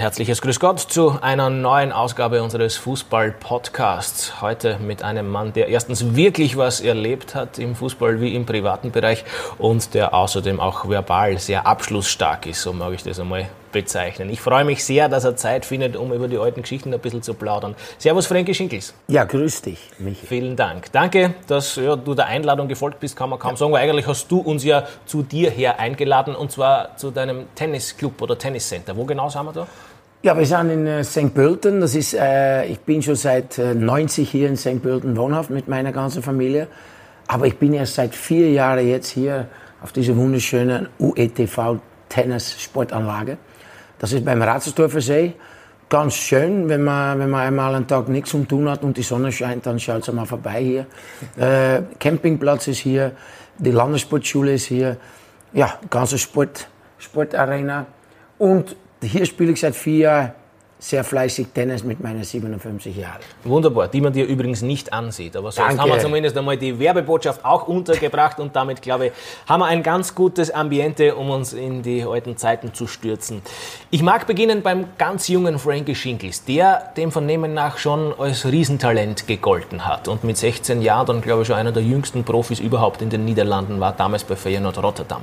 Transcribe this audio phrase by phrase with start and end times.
[0.00, 4.40] Ein herzliches Grüß Gott zu einer neuen Ausgabe unseres Fußball-Podcasts.
[4.40, 8.92] Heute mit einem Mann, der erstens wirklich was erlebt hat im Fußball wie im privaten
[8.92, 9.26] Bereich
[9.58, 14.30] und der außerdem auch verbal sehr abschlussstark ist, so mag ich das einmal bezeichnen.
[14.30, 17.22] Ich freue mich sehr, dass er Zeit findet, um über die alten Geschichten ein bisschen
[17.22, 17.76] zu plaudern.
[17.98, 18.94] Servus, Frankie Schinkels.
[19.06, 20.26] Ja, grüß dich, Michi.
[20.26, 20.90] Vielen Dank.
[20.92, 23.56] Danke, dass ja, du der Einladung gefolgt bist, kann man kaum ja.
[23.58, 27.54] sagen, weil eigentlich hast du uns ja zu dir her eingeladen und zwar zu deinem
[27.54, 28.96] Tennisclub oder Tenniscenter.
[28.96, 29.66] Wo genau sind wir da?
[30.22, 31.32] Ja, wir sind in äh, St.
[31.32, 31.80] Pölten.
[31.80, 34.82] Das ist, äh, ich bin schon seit äh, 90 hier in St.
[34.82, 36.66] Pölten wohnhaft mit meiner ganzen Familie.
[37.26, 39.48] Aber ich bin erst seit vier Jahren jetzt hier
[39.80, 41.78] auf dieser wunderschönen UETV
[42.10, 43.38] Tennis Sportanlage.
[43.98, 45.32] Das ist beim Ratsdorfer See.
[45.88, 49.02] Ganz schön, wenn man, wenn man einmal einen Tag nichts zu tun hat und die
[49.02, 50.86] Sonne scheint, dann schaut mal vorbei hier.
[51.38, 53.12] Äh, Campingplatz ist hier,
[53.56, 54.98] die Landessportschule ist hier.
[55.54, 57.86] Ja, ganze Sport, Sportarena.
[58.36, 60.32] Und hier spiele ich seit vier Jahren
[60.80, 63.20] sehr fleißig Tennis mit meinen 57 Jahren.
[63.44, 65.36] Wunderbar, die man dir übrigens nicht ansieht.
[65.36, 65.82] Aber sonst Danke.
[65.82, 69.12] haben wir zumindest einmal die Werbebotschaft auch untergebracht und damit, glaube ich,
[69.46, 73.42] haben wir ein ganz gutes Ambiente, um uns in die alten Zeiten zu stürzen.
[73.90, 79.26] Ich mag beginnen beim ganz jungen Frankie Schinkels, der dem Vernehmen nach schon als Riesentalent
[79.26, 83.02] gegolten hat und mit 16 Jahren dann, glaube ich, schon einer der jüngsten Profis überhaupt
[83.02, 85.22] in den Niederlanden war, damals bei Feyenoord Rotterdam.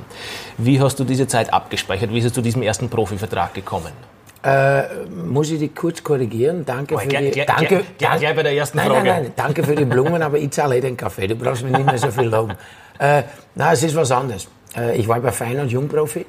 [0.58, 2.12] Wie hast du diese Zeit abgespeichert?
[2.12, 4.17] Wie ist es zu diesem ersten Profivertrag gekommen?
[4.48, 6.64] Äh, muss ich dich kurz korrigieren?
[6.66, 7.46] Danke oh, für gleich, die.
[7.46, 9.10] danke, gleich, gleich bei der ersten nein, Frage.
[9.10, 11.28] Nein, nein, danke für die Blumen, aber ich zahle eh den Kaffee.
[11.28, 12.54] Du brauchst mir nicht mehr so viel loben.
[13.00, 13.22] Äh,
[13.54, 14.48] nein, es ist was anderes.
[14.76, 16.26] Äh, ich war bei Feyenoord Jungprofi.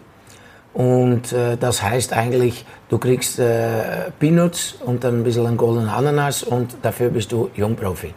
[0.74, 5.88] Und äh, das heißt eigentlich, du kriegst äh, Peanuts und dann ein bisschen einen goldenen
[5.88, 8.12] Ananas und dafür bist du Jungprofi.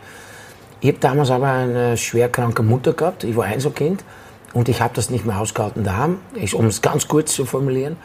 [0.82, 3.24] Ich habe damals aber eine schwerkranke Mutter gehabt.
[3.24, 4.04] Ich war Einzelkind
[4.52, 6.20] und ich habe das nicht mehr ausgehalten daheim.
[6.52, 7.96] Um es ganz kurz zu formulieren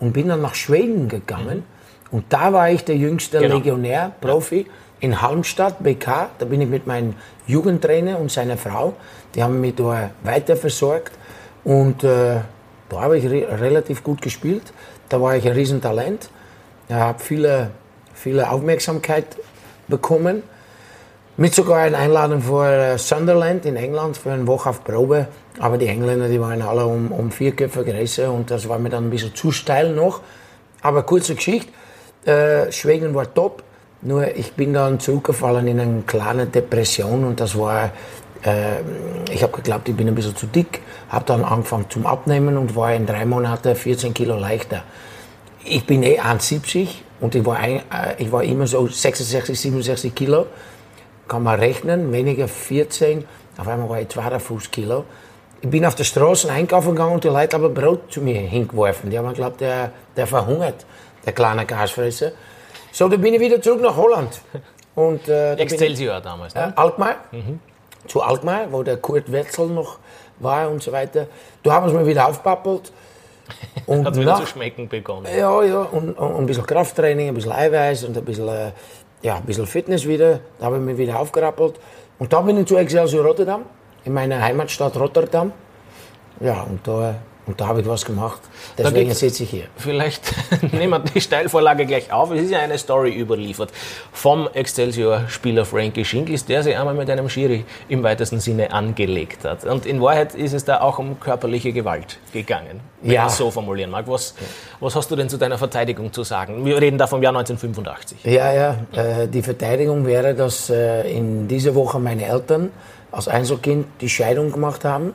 [0.00, 1.62] und bin dann nach Schweden gegangen.
[2.10, 3.56] Und da war ich der jüngste genau.
[3.56, 4.66] Legionär, Profi
[4.98, 6.30] in Halmstadt, BK.
[6.38, 7.14] Da bin ich mit meinem
[7.46, 8.94] Jugendtrainer und seiner Frau.
[9.34, 11.12] Die haben mich da weiter versorgt.
[11.62, 12.40] Und äh,
[12.88, 14.72] da habe ich re relativ gut gespielt.
[15.08, 16.30] Da war ich ein Riesentalent.
[16.88, 17.70] Ich habe viele,
[18.14, 19.36] viele Aufmerksamkeit
[19.86, 20.42] bekommen.
[21.36, 25.28] Mit sogar einer Einladung für äh, Sunderland in England für eine Woche auf Probe.
[25.58, 28.90] Aber die Engländer, die waren alle um, um vier Köpfe größer und das war mir
[28.90, 30.20] dann ein bisschen zu steil noch.
[30.82, 31.70] Aber kurze Geschichte,
[32.24, 33.62] äh, Schweden war top,
[34.02, 37.90] nur ich bin dann zurückgefallen in eine kleine Depression und das war,
[38.42, 38.80] äh,
[39.30, 40.80] ich habe geglaubt, ich bin ein bisschen zu dick,
[41.10, 44.82] habe dann angefangen zum Abnehmen und war in drei Monaten 14 Kilo leichter.
[45.64, 46.88] Ich bin eh 1,70
[47.20, 50.46] und ich war, ein, äh, ich war immer so 66, 67 Kilo
[51.30, 53.24] kann man rechnen, weniger 14,
[53.56, 55.04] auf einmal war ich 52 Kilo.
[55.60, 59.10] Ich bin auf der Straße einkaufen gegangen und die Leute haben Brot zu mir hingeworfen.
[59.10, 60.84] Die haben geglaubt, der, der verhungert,
[61.24, 62.32] der kleine Gasfresser.
[62.90, 64.40] So, dann bin ich wieder zurück nach Holland.
[64.96, 66.74] Und, äh, Excelsior ich, damals, ne?
[66.76, 67.16] Äh, Alkmaar.
[67.30, 67.60] Mhm.
[68.08, 69.98] Zu Alkmaar, wo der Kurt Wetzel noch
[70.40, 71.28] war und so weiter.
[71.62, 72.90] Da haben sie mir wieder aufpappelt.
[73.86, 75.26] Und Hat wieder nach, zu schmecken begonnen.
[75.36, 75.82] Ja, ja.
[75.82, 78.70] Und, und, ein bisschen Krafttraining, ein bisschen Eiweiß und ein bisschen äh,
[79.22, 80.40] ja, ein bisschen Fitness wieder.
[80.58, 81.78] Da habe ich mich wieder aufgerappelt.
[82.18, 83.64] Und dann bin ich zu Excelsior Rotterdam,
[84.04, 85.52] in meiner Heimatstadt Rotterdam.
[86.40, 87.16] Ja, und da
[87.50, 88.40] und da habe ich was gemacht.
[88.78, 89.64] Deswegen sitze ich hier.
[89.76, 90.22] Vielleicht
[90.72, 92.30] nehmen wir die Steilvorlage gleich auf.
[92.30, 93.72] Es ist ja eine Story überliefert
[94.12, 99.64] vom Excelsior-Spieler Frankie Schinkels, der sich einmal mit einem Schiri im weitesten Sinne angelegt hat.
[99.64, 103.22] Und in Wahrheit ist es da auch um körperliche Gewalt gegangen, wenn ja.
[103.22, 104.06] man es so formulieren mag.
[104.06, 104.36] Was,
[104.78, 106.64] was hast du denn zu deiner Verteidigung zu sagen?
[106.64, 108.18] Wir reden da vom Jahr 1985.
[108.26, 108.76] Ja, ja.
[108.92, 112.70] Äh, die Verteidigung wäre, dass äh, in dieser Woche meine Eltern
[113.10, 115.14] als Einzelkind die Scheidung gemacht haben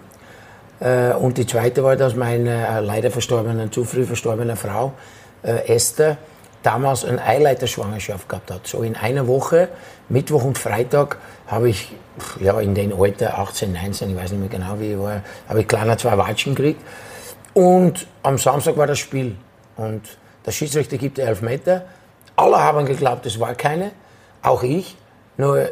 [1.14, 4.94] und die zweite war, dass meine äh, leider verstorbene, zu früh verstorbene Frau
[5.44, 6.18] äh, Esther
[6.64, 8.68] damals eine Eileiterschwangerschaft gehabt hat.
[8.68, 9.70] So in einer Woche,
[10.10, 11.92] Mittwoch und Freitag, habe ich
[12.40, 15.62] ja, in den Alter 18, 19, ich weiß nicht mehr genau wie ich war, habe
[15.62, 16.82] ich kleiner zwei Watschen gekriegt.
[17.54, 19.38] Und am Samstag war das Spiel.
[19.78, 20.02] Und
[20.46, 21.86] der Schiedsrichter gibt elf Meter.
[22.36, 23.92] Alle haben geglaubt, es war keine,
[24.42, 24.98] auch ich.
[25.38, 25.70] Nur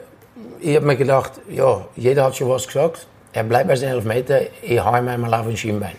[0.59, 3.07] ich habe mir gedacht, ja, jeder hat schon was gesagt.
[3.33, 5.95] Er bleibt bei seinen Elfmeter, ich hau ihm einmal auf den Schienbein.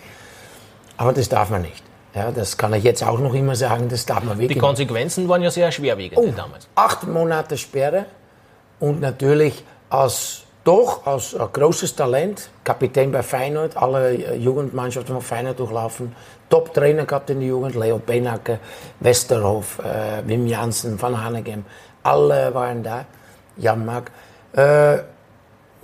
[0.97, 1.83] Aber das darf man nicht.
[2.15, 5.29] Ja, das kann ich jetzt auch noch immer sagen, das darf man wirklich Die Konsequenzen
[5.29, 6.69] waren ja sehr schwerwiegend oh, damals.
[6.77, 8.07] Acht Monate Sperre
[8.79, 16.15] und natürlich als doch als großes Talent, Kapitän bei Feyenoord, alle Jugendmannschaften von Feyenoord durchlaufen,
[16.49, 18.61] Top-Trainer gehabt in der Jugend, Leo Benacke,
[19.01, 21.65] Westerhof, äh, Wim Jansen, Van Hanegem,
[22.03, 23.05] alle waren da,
[23.57, 24.11] Jan Mack.
[24.57, 24.99] Äh,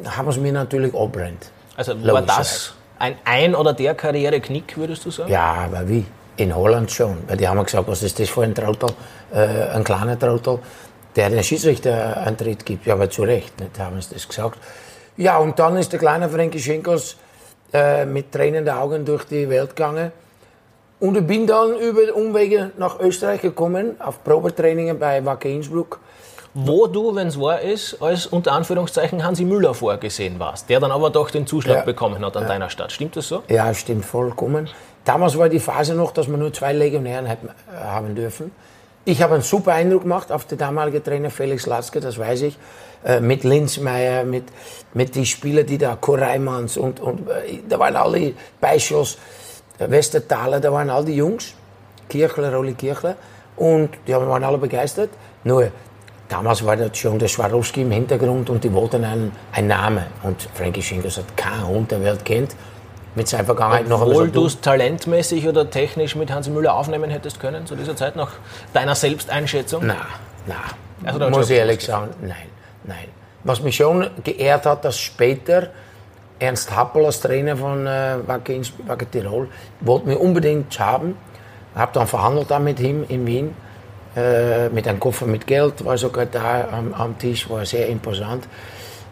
[0.05, 1.51] haben sie mir natürlich abbrennt.
[1.77, 5.31] Also war das ein Ein- oder der Karriereknick, würdest du sagen?
[5.31, 6.05] Ja, aber wie?
[6.37, 8.91] In Holland schon, weil die haben gesagt, was ist das für ein Trautel,
[9.33, 10.59] äh, ein kleiner Trautel,
[11.17, 12.87] der den Schiedsrichterantritt gibt.
[12.87, 14.59] Ja, aber zu Recht, nicht, haben sie das gesagt.
[15.17, 17.17] Ja, und dann ist der kleine Frankie Schenkos
[17.73, 20.13] äh, mit tränenden Augen durch die Welt gegangen.
[20.99, 25.99] Und ich bin dann über Umwege nach Österreich gekommen, auf Probetrainingen bei Wacker Innsbruck
[26.55, 30.91] wo du, wenn es wahr ist, als unter Anführungszeichen Hansi Müller vorgesehen warst, der dann
[30.91, 31.83] aber doch den Zuschlag ja.
[31.85, 32.49] bekommen hat an ja.
[32.49, 32.93] deiner Stadt.
[32.93, 33.43] Stimmt das so?
[33.49, 34.69] Ja, stimmt vollkommen.
[35.05, 37.39] Damals war die Phase noch, dass wir nur zwei Legionären äh,
[37.83, 38.51] haben dürfen.
[39.05, 42.59] Ich habe einen super Eindruck gemacht auf den damaligen Trainer Felix Laske, das weiß ich.
[43.05, 44.45] Äh, mit Linzmeier, mit,
[44.93, 49.17] mit den Spielern, die da, Koreimanns und, und äh, da waren alle Beischoss,
[49.79, 51.55] Westertaler, da waren all die Jungs,
[52.09, 53.17] Kirchler, Rolli Kirchler.
[53.57, 55.11] Und die waren alle begeistert.
[55.45, 55.71] Nur,
[56.31, 60.05] damals war das schon der Swarovski im Hintergrund und die wollten einen, einen Namen.
[60.23, 62.57] Und Frankie Schinkers hat kein Hund der Welt kennt.
[63.17, 67.11] Mit seiner Vergangenheit Obwohl noch Obwohl du es talentmäßig oder technisch mit Hansi Müller aufnehmen
[67.11, 68.31] hättest können zu dieser Zeit, nach
[68.73, 69.85] deiner Selbsteinschätzung?
[69.85, 69.97] Nein,
[70.47, 70.57] nein.
[71.05, 72.37] Also, muss ich ehrlich sagen, nein,
[72.85, 73.09] nein.
[73.43, 75.71] Was mich schon geehrt hat, dass später
[76.39, 79.49] Ernst Happel als Trainer von äh, Wacker, Tirol
[79.81, 81.17] wollte mich unbedingt haben.
[81.75, 83.55] Ich habe dann verhandelt mit ihm in Wien
[84.73, 88.49] mit einem Koffer mit Geld, war sogar da am, am Tisch, war sehr imposant.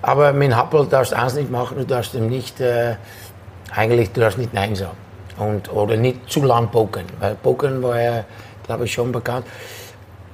[0.02, 2.96] Aber mit Happel darfst du nicht machen, du darfst ihm nicht, äh,
[3.74, 4.96] eigentlich, du darfst nicht Nein sagen.
[5.38, 8.24] Und, oder nicht zu lang pokern, weil Pokern war ja,
[8.64, 9.46] glaube ich, schon bekannt.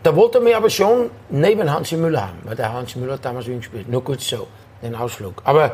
[0.03, 3.61] Da wollte mich aber schon neben Hansi Müller haben, weil der Hansi Müller damals Wien
[3.61, 3.89] gespielt.
[3.89, 4.47] Nur kurz so,
[4.83, 5.41] den Ausflug.
[5.45, 5.73] Aber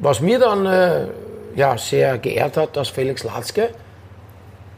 [0.00, 1.06] was mir dann äh,
[1.54, 3.70] ja, sehr geehrt hat, dass Felix Latzke,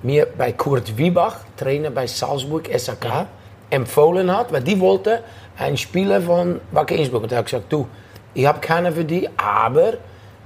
[0.02, 3.26] mir bei Kurt Wiebach, Trainer bei Salzburg SAK,
[3.70, 5.22] empfohlen hat, weil die wollte
[5.58, 7.25] einen Spieler von Wacker Innsbruck.
[7.25, 7.87] Und er hat gesagt, du,
[8.34, 9.94] ich habe keinen für die, aber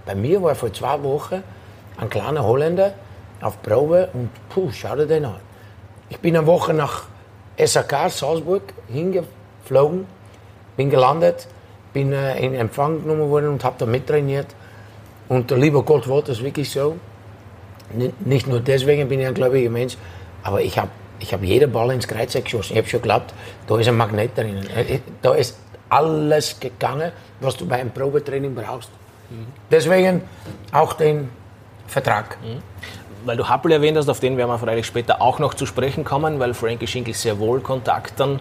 [0.07, 1.43] bei mir war vor zwei Wochen
[1.99, 2.95] ein kleiner Holländer
[3.41, 5.37] auf Probe und puh, schau dir den an.
[6.09, 7.05] Ich bin eine Woche nach
[7.59, 10.07] SAK Salzburg hingeflogen,
[10.77, 11.47] bin gelandet,
[11.93, 14.47] bin äh, in Empfang genommen worden und habe da mittrainiert.
[15.29, 16.97] Und der liebe Gott wollte es wirklich so.
[18.25, 19.97] Nicht nur deswegen bin ich ein gläubiger Mensch,
[20.43, 22.73] aber ich habe ich hab jeden Ball ins Kreuz geschossen.
[22.73, 23.35] Ich habe schon geglaubt,
[23.67, 24.67] da ist ein Magnet drin.
[24.75, 25.59] Äh, da ist
[25.91, 28.91] alles gegangen, was du bei einem Probetraining brauchst.
[29.71, 30.23] Deswegen
[30.73, 31.29] auch den
[31.87, 32.37] Vertrag.
[32.43, 32.63] Mhm.
[33.25, 36.05] Weil du Happel erwähnt hast, auf den werden wir freilich später auch noch zu sprechen
[36.05, 38.41] kommen, weil Frankie Schinkel sehr wohl Kontakt dann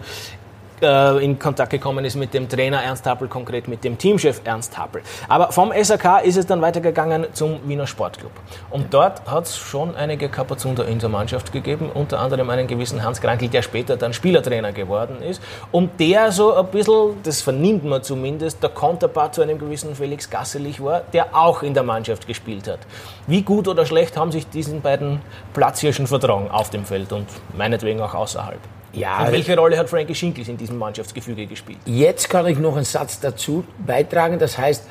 [0.82, 4.76] äh, in Kontakt gekommen ist mit dem Trainer Ernst Happel, konkret mit dem Teamchef Ernst
[4.78, 5.02] Happel.
[5.28, 8.32] Aber vom SAK ist es dann weitergegangen zum Wiener Sportclub.
[8.70, 13.02] Und dort hat es schon einige Kapazunder in der Mannschaft gegeben, unter anderem einen gewissen
[13.02, 15.42] Hans Krankel, der später dann Spielertrainer geworden ist.
[15.72, 20.30] Und der so ein bisschen, das vernimmt man zumindest, der Konterpart zu einem gewissen Felix
[20.30, 22.80] Gasselich war, der auch in der Mannschaft gespielt hat.
[23.26, 25.20] Wie gut oder schlecht haben sich diesen beiden
[25.54, 28.60] Platzhirschen vertragen auf dem Feld und meinetwegen auch außerhalb?
[28.92, 31.78] Ja, Und welche Rolle hat Frankie Schinkels in diesem Mannschaftsgefüge gespielt?
[31.86, 34.84] Jetzt kann ich noch einen Satz dazu beitragen, das heißt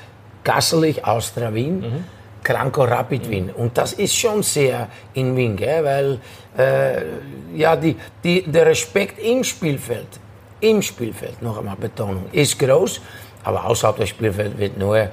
[0.44, 1.80] Gasselich Austria Wien.
[1.82, 2.04] Mhm.
[2.44, 3.50] Kranko Rapid Wien.
[3.50, 5.84] Und das ist schon sehr in Wien, gell?
[5.84, 6.20] weil
[6.58, 7.04] äh,
[7.56, 10.08] ja, die, die, der Respekt im Spielfeld,
[10.62, 13.02] im Spielfeld, noch einmal Betonung, ist groß,
[13.44, 15.10] aber außerhalb des Spielfelds wird nur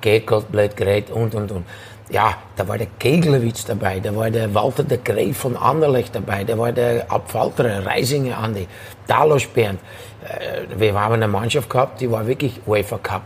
[0.00, 1.64] geekelt, blöd geredet und und und
[2.10, 6.44] ja, da war der Keglewitz dabei, da war der Walter de Grey von Anderlecht dabei,
[6.44, 8.66] da war der Abfalterer, Reisinger Andi,
[9.06, 9.80] Dalos Bernd.
[10.24, 13.22] Äh, wir haben eine Mannschaft gehabt, die war wirklich UEFA Cup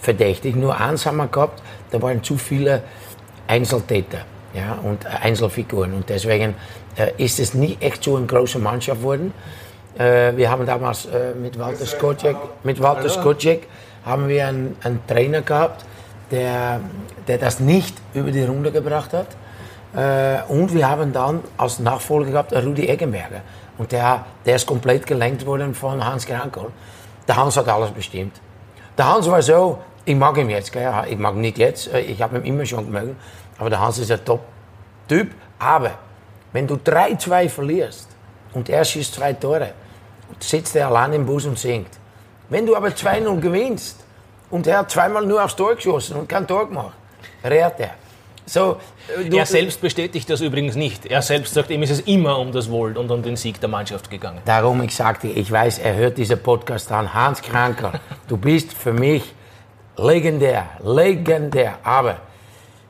[0.00, 0.56] verdächtig.
[0.56, 2.82] Nur eins haben wir gehabt, da waren zu viele
[3.46, 5.94] Einzeltäter ja, und Einzelfiguren.
[5.94, 6.54] Und deswegen
[6.96, 9.32] äh, ist es nie echt so eine große Mannschaft geworden.
[9.96, 11.08] Äh, wir haben damals
[11.40, 13.68] mit Walter Skocek, mit Walter Skocek
[14.04, 15.84] haben wir einen, einen Trainer gehabt,
[16.30, 16.80] der,
[17.28, 19.28] der das nicht über die Runde gebracht hat.
[19.94, 23.42] Äh, und wir haben dann als Nachfolger gehabt Rudi Eggenberger.
[23.78, 26.66] Und der, der ist komplett gelenkt worden von Hans Krankel.
[27.28, 28.40] Der Hans hat alles bestimmt.
[28.96, 30.92] Der Hans war so, ich mag ihn jetzt, gell?
[31.08, 33.16] ich mag ihn nicht jetzt, äh, ich habe ihn immer schon gemogen,
[33.58, 35.30] aber der Hans ist ein Top-Typ.
[35.58, 35.92] Aber
[36.52, 38.08] wenn du 3-2 verlierst
[38.54, 39.72] und er schießt zwei Tore,
[40.40, 41.90] sitzt er allein im Bus und singt.
[42.48, 44.05] Wenn du aber 2-0 gewinnst,
[44.50, 46.96] und er hat zweimal nur aufs Tor geschossen und kein Tor gemacht.
[47.44, 47.90] Rät er.
[48.48, 48.76] So,
[49.08, 51.04] äh, er selbst bestätigt das übrigens nicht.
[51.06, 53.68] Er selbst sagt, ihm ist es immer um das Wohl und um den Sieg der
[53.68, 54.38] Mannschaft gegangen.
[54.44, 57.12] Darum, ich sagte, ich weiß, er hört diesen Podcast an.
[57.12, 57.94] Hans Kranker,
[58.28, 59.34] du bist für mich
[59.96, 61.78] legendär, legendär.
[61.82, 62.18] Aber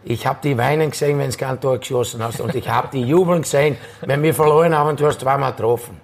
[0.04, 2.40] ich habe die weinen gesehen, wenn du kein Tor geschossen hast.
[2.40, 5.98] Und ich habe die jubeln gesehen, wenn wir verloren haben und du hast zweimal getroffen.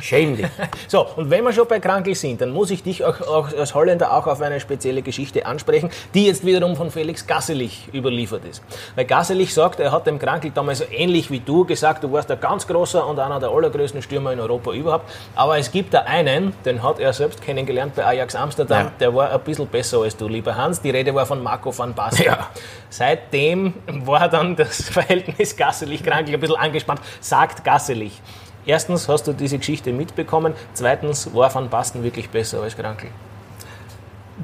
[0.00, 0.46] Schäm dich.
[0.88, 3.74] So, und wenn wir schon bei Krankel sind, dann muss ich dich auch, auch, als
[3.74, 8.62] Holländer auch auf eine spezielle Geschichte ansprechen, die jetzt wiederum von Felix Gasselich überliefert ist.
[8.94, 12.30] Weil Gasselich sagt, er hat dem Krankel damals so ähnlich wie du gesagt, du warst
[12.30, 15.10] ein ganz großer und einer der allergrößten Stürmer in Europa überhaupt.
[15.34, 18.92] Aber es gibt da einen, den hat er selbst kennengelernt bei Ajax Amsterdam, ja.
[19.00, 20.80] der war ein bisschen besser als du, lieber Hans.
[20.80, 22.26] Die Rede war von Marco van Basten.
[22.26, 22.48] Ja.
[22.90, 28.20] Seitdem war dann das Verhältnis Gasselich-Krankel ein bisschen angespannt, sagt Gasselich.
[28.64, 33.10] Erstens hast du diese Geschichte mitbekommen, zweitens war Van Basten wirklich besser als Krankel.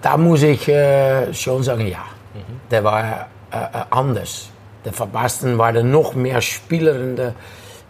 [0.02, 2.04] Da muss ich äh, schon sagen, ja.
[2.34, 2.60] Mhm.
[2.70, 4.50] Der war äh, äh, anders.
[4.84, 7.34] Der Van Basten war der noch mehr spielerende,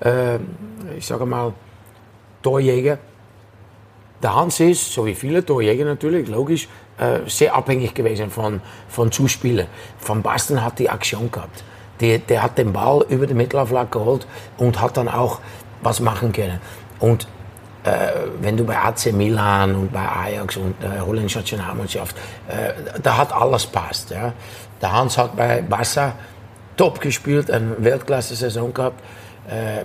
[0.00, 0.36] äh,
[0.96, 1.52] ich sage mal,
[2.42, 2.98] Torjäger.
[4.22, 6.68] Der Hans ist, so wie viele Torjäger natürlich, logisch,
[6.98, 9.66] äh, sehr abhängig gewesen von, von Zuspielern.
[10.04, 11.64] Van Basten hat die Aktion gehabt.
[12.00, 15.40] Die, der hat den Ball über die Mittelauflage geholt und hat dann auch
[15.82, 16.60] was machen können.
[16.98, 17.26] Und
[17.84, 22.16] äh, wenn du bei AC Milan und bei Ajax und der äh, holländischen Nationalmannschaft,
[22.48, 24.10] äh, da hat alles passt.
[24.10, 24.32] Ja.
[24.80, 26.14] Der Hans hat bei Barca
[26.76, 29.02] top gespielt, eine Weltklasse-Saison gehabt.
[29.48, 29.84] Äh,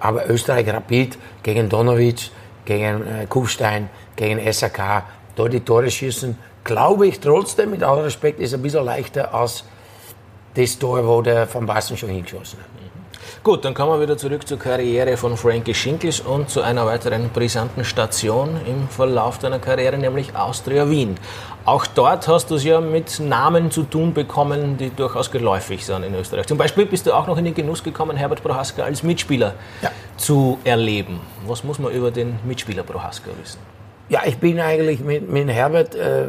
[0.00, 2.30] aber Österreich Rapid gegen Donovic,
[2.64, 5.04] gegen äh, Kufstein, gegen SAK,
[5.34, 9.64] dort die Tore schießen, glaube ich trotzdem, mit aller Respekt, ist ein bisschen leichter als
[10.54, 12.75] das Tor, wo der Van Basten schon hingeschossen hat.
[13.46, 17.28] Gut, dann kommen wir wieder zurück zur Karriere von Frankie Schinkels und zu einer weiteren
[17.28, 21.14] brisanten Station im Verlauf deiner Karriere, nämlich Austria Wien.
[21.64, 26.02] Auch dort hast du es ja mit Namen zu tun bekommen, die durchaus geläufig sind
[26.02, 26.48] in Österreich.
[26.48, 29.92] Zum Beispiel bist du auch noch in den Genuss gekommen, Herbert Prohaska als Mitspieler ja.
[30.16, 31.20] zu erleben.
[31.46, 33.60] Was muss man über den Mitspieler Prohaska wissen?
[34.08, 36.24] Ja, ich bin eigentlich mit, mit Herbert äh,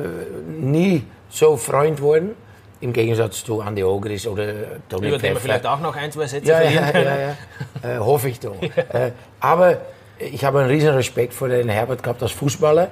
[0.47, 2.35] nie so Freund geworden
[2.79, 4.45] im Gegensatz zu Andi Ogris oder
[4.89, 7.35] Toni Über den wir vielleicht auch noch ein, zwei Sätze ja, ja, ja, ja,
[7.83, 8.61] äh, hoffe ich doch.
[8.61, 9.77] äh, aber
[10.19, 12.89] ich habe einen riesen Respekt vor den Herbert gehabt als Fußballer.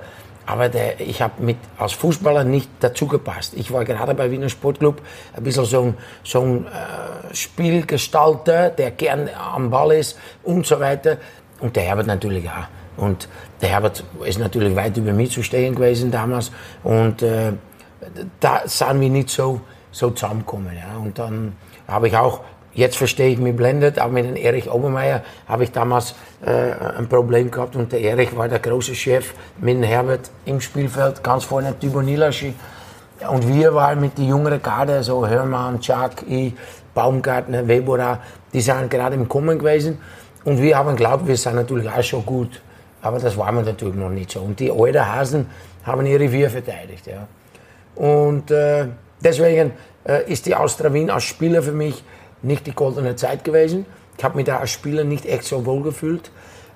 [0.47, 3.53] Aber der, ich habe mit als Fußballer nicht dazu gepasst.
[3.55, 5.01] Ich war gerade bei Wiener Sportclub
[5.35, 10.79] ein bisschen so ein, so ein äh, Spielgestalter, der gern am Ball ist und so
[10.79, 11.17] weiter.
[11.61, 12.67] Und der Herbert natürlich auch.
[12.97, 13.27] Und
[13.61, 16.51] der Herbert ist natürlich weit über mich zu stehen gewesen damals.
[16.83, 17.53] Und äh,
[18.39, 19.61] da sind wir nicht so
[19.95, 20.75] so zusammenkommen.
[20.75, 20.97] Ja.
[20.97, 21.55] Und dann
[21.87, 22.41] habe ich auch,
[22.73, 27.07] jetzt verstehe ich mich blendet, aber mit dem Erich Obermeier habe ich damals äh, ein
[27.07, 31.45] Problem gehabt und der Erich war der große Chef mit dem Herbert im Spielfeld, ganz
[31.45, 32.53] vorne Tibor Nilaschi.
[33.29, 36.53] Und wir waren mit den jüngeren Kader, so Hörmann, Chuck, ich,
[36.93, 38.19] Baumgartner, Webora,
[38.51, 39.97] die sind gerade im Kommen gewesen.
[40.43, 42.61] Und wir haben geglaubt, wir sind natürlich auch schon gut.
[43.01, 44.41] Aber das waren wir natürlich noch nicht so.
[44.41, 45.45] Und die alten Hasen
[45.85, 47.07] haben ihre Vier verteidigt.
[47.07, 47.27] Ja.
[47.95, 48.87] Und äh,
[49.21, 49.73] Deswegen
[50.07, 52.03] äh, ist die Austria Wien als Spieler für mich
[52.41, 53.85] nicht die goldene Zeit gewesen.
[54.17, 56.31] Ich habe mich da als Spieler nicht echt so wohl gefühlt.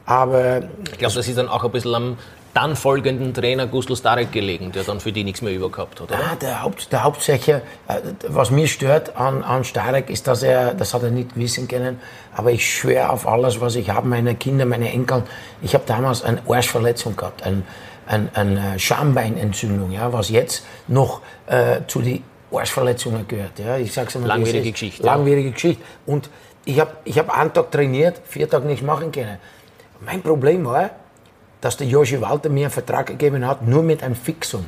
[0.05, 2.17] Aber ich glaube, das ist dann auch ein bisschen am
[2.53, 6.19] dann folgenden Trainer Gustl Starek gelegen, der dann für die nichts mehr übergehabt hat, oder?
[6.19, 7.93] Ja, der, Haupt, der Hauptsache, äh,
[8.27, 11.99] was mir stört an, an Starek, ist, dass er, das hat er nicht wissen können,
[12.35, 15.23] aber ich schwöre auf alles, was ich habe, meine Kinder, meine Enkel.
[15.61, 17.63] Ich habe damals eine Arschverletzung gehabt, ein,
[18.07, 23.59] ein, eine Schambeinentzündung, ja, was jetzt noch äh, zu den Arschverletzungen gehört.
[23.59, 23.77] Ja.
[23.77, 25.03] Ich sag's mal, langwierige Geschichte.
[25.03, 25.53] Langwierige ja.
[25.53, 25.83] Geschichte.
[26.05, 26.29] Und
[26.65, 29.37] ich habe ich hab einen Tag trainiert, vier Tage nicht machen können.
[30.01, 30.91] Mein Problem war,
[31.61, 34.65] dass der Joshi Walter mir einen Vertrag gegeben hat, nur mit einem Fixum.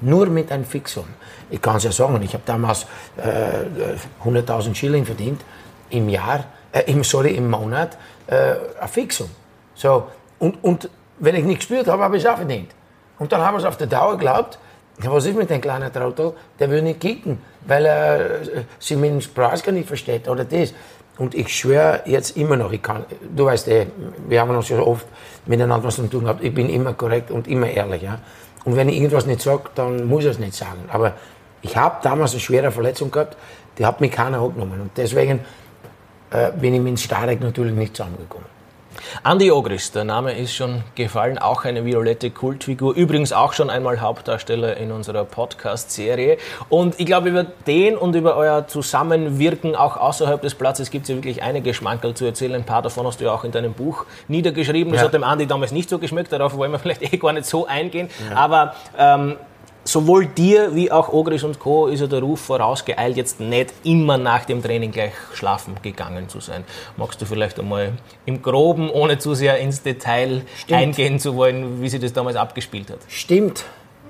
[0.00, 1.06] Nur mit einem Fixum.
[1.50, 2.86] Ich kann es ja sagen, ich habe damals
[3.16, 5.40] äh, 100.000 Schilling verdient
[5.90, 9.30] im Jahr, äh, im, sorry, im Monat, äh, ein Fixum.
[9.74, 12.70] So, und, und wenn ich nicht gespürt habe, habe ich es auch verdient.
[13.18, 14.58] Und dann haben wir es auf der Dauer geglaubt,
[14.98, 16.32] was ist mit dem kleinen Trottel?
[16.58, 18.20] Der will nicht kicken, weil er
[18.78, 20.72] sich mit dem Sprache nicht versteht oder das.
[21.18, 23.86] Und ich schwöre jetzt immer noch, ich kann, du weißt eh,
[24.28, 25.06] wir haben uns schon oft
[25.46, 28.02] miteinander was zu tun gehabt, ich bin immer korrekt und immer ehrlich.
[28.02, 28.18] Ja?
[28.64, 30.84] Und wenn ich irgendwas nicht sage, dann muss ich es nicht sagen.
[30.88, 31.12] Aber
[31.62, 33.36] ich habe damals eine schwere Verletzung gehabt,
[33.78, 34.80] die hat mich keiner angenommen.
[34.80, 35.40] Und deswegen
[36.30, 38.53] äh, bin ich mit Starek natürlich nicht zusammengekommen.
[39.24, 44.00] Andy Ogris, der Name ist schon gefallen, auch eine violette Kultfigur, übrigens auch schon einmal
[44.00, 46.38] Hauptdarsteller in unserer Podcast-Serie.
[46.68, 51.10] Und ich glaube, über den und über euer Zusammenwirken auch außerhalb des Platzes gibt es
[51.10, 52.54] ja wirklich einige Schmankerl zu erzählen.
[52.54, 54.92] Ein paar davon hast du ja auch in deinem Buch niedergeschrieben.
[54.92, 55.06] Das ja.
[55.06, 57.66] hat dem Andy damals nicht so geschmeckt, darauf wollen wir vielleicht eh gar nicht so
[57.66, 58.10] eingehen.
[58.30, 58.36] Ja.
[58.36, 59.36] Aber ähm,
[59.84, 61.86] sowohl dir wie auch Ogris und Co.
[61.86, 66.40] ist ja der Ruf vorausgeeilt, jetzt nicht immer nach dem Training gleich schlafen gegangen zu
[66.40, 66.64] sein.
[66.96, 67.92] Magst du vielleicht einmal
[68.26, 70.80] im Groben, ohne zu sehr ins Detail Stimmt.
[70.80, 72.98] eingehen zu wollen, wie sich das damals abgespielt hat?
[73.08, 73.64] Stimmt,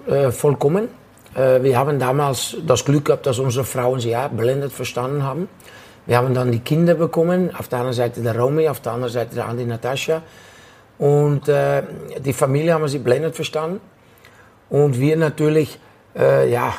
[0.07, 0.89] äh, vollkommen.
[1.35, 5.49] Äh, wir haben damals das Glück gehabt, dass unsere Frauen sie ja blendet verstanden haben.
[6.07, 9.13] Wir haben dann die Kinder bekommen, auf der anderen Seite der Romy, auf der anderen
[9.13, 10.23] Seite der Andi Natascha.
[10.99, 11.83] Und äh,
[12.21, 13.81] die Familie haben sie blendet verstanden.
[14.69, 15.79] Und wir natürlich,
[16.17, 16.75] äh, ja,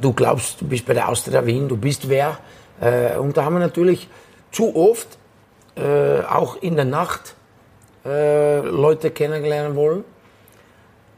[0.00, 2.38] du glaubst, du bist bei der Austria Wien, du bist wer.
[2.80, 4.08] Äh, und da haben wir natürlich
[4.52, 5.18] zu oft,
[5.76, 7.34] äh, auch in der Nacht,
[8.04, 10.04] äh, Leute kennenlernen wollen.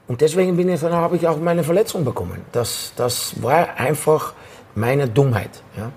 [0.07, 2.45] Und deswegen bin ich, dann habe ich auch meine Verletzung bekommen.
[2.53, 4.33] Das, das war einfach
[4.75, 5.51] meine Dummheit.
[5.77, 5.93] Ja.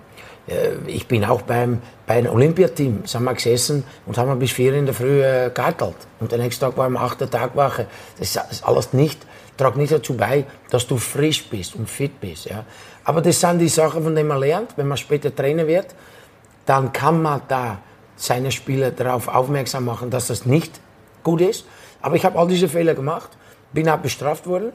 [0.47, 4.85] Äh, ich bin auch beim, beim Olympiateam, sind wir gesessen und haben bis vier in
[4.85, 5.95] der Früh äh, gehalten.
[6.19, 7.87] Und der nächste Tag war am achten Tag Wache.
[8.19, 9.25] Das ist alles nicht,
[9.61, 12.45] tragt nicht dazu bei, dass du frisch bist und fit bist.
[12.45, 12.65] Ja.
[13.03, 14.75] Aber das sind die Sachen, von denen man lernt.
[14.75, 15.93] Wenn man später Trainer wird,
[16.65, 17.77] dann kann man da
[18.15, 20.79] seine Spieler darauf aufmerksam machen, dass das nicht
[21.23, 21.65] gut ist.
[22.01, 23.29] Aber ich habe all diese Fehler gemacht,
[23.71, 24.73] bin auch bestraft worden.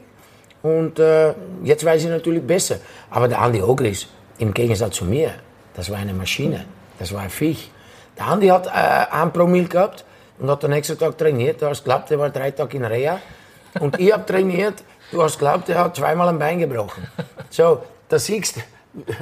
[0.61, 2.77] Und äh, jetzt weiß ich natürlich besser.
[3.09, 5.33] Aber der Andi Ogris, im Gegensatz zu mir,
[5.75, 6.63] das war eine Maschine.
[6.97, 7.71] Das war ein Viech.
[8.17, 8.69] Der Andi hat äh,
[9.11, 10.05] ein Promille gehabt
[10.39, 11.61] und hat den nächsten Tag trainiert.
[11.61, 13.19] Du hast geglaubt, er war drei Tage in Reha.
[13.79, 14.83] Und ich habe trainiert.
[15.11, 17.07] Du hast geglaubt, er hat zweimal ein Bein gebrochen.
[17.49, 18.61] So, da siehst du.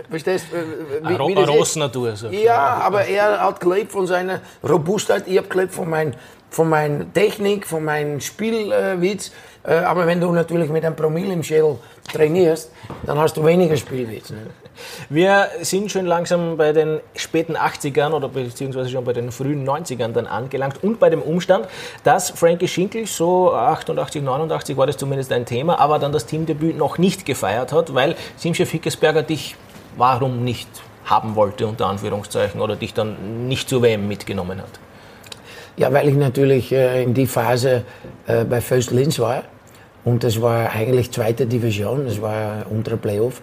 [0.09, 1.07] Verstehst du?
[1.07, 2.15] Wie, wie Rossnatur.
[2.15, 2.29] So.
[2.29, 5.27] Ja, aber er hat gelebt von seiner Robustheit.
[5.27, 6.15] Ich habe gelebt von, mein,
[6.49, 9.31] von meiner Technik, von meinem Spielwitz.
[9.63, 11.77] Äh, aber wenn du natürlich mit einem Promille im Schädel
[12.11, 12.71] trainierst,
[13.05, 14.29] dann hast du weniger Spielwitz.
[14.29, 14.47] Ne?
[15.09, 20.11] Wir sind schon langsam bei den späten 80ern oder beziehungsweise schon bei den frühen 90ern
[20.13, 21.67] dann angelangt und bei dem Umstand,
[22.03, 26.77] dass Frankie Schinkel so 88, 89 war das zumindest ein Thema, aber dann das Teamdebüt
[26.77, 29.55] noch nicht gefeiert hat, weil Simche Fickesberger dich
[29.97, 30.67] warum nicht
[31.05, 34.79] haben wollte, unter Anführungszeichen, oder dich dann nicht zur WM mitgenommen hat.
[35.77, 37.83] Ja, weil ich natürlich äh, in die Phase
[38.27, 39.43] äh, bei Föst Linz war.
[40.03, 43.41] Und das war eigentlich zweite Division, das war unter Playoff.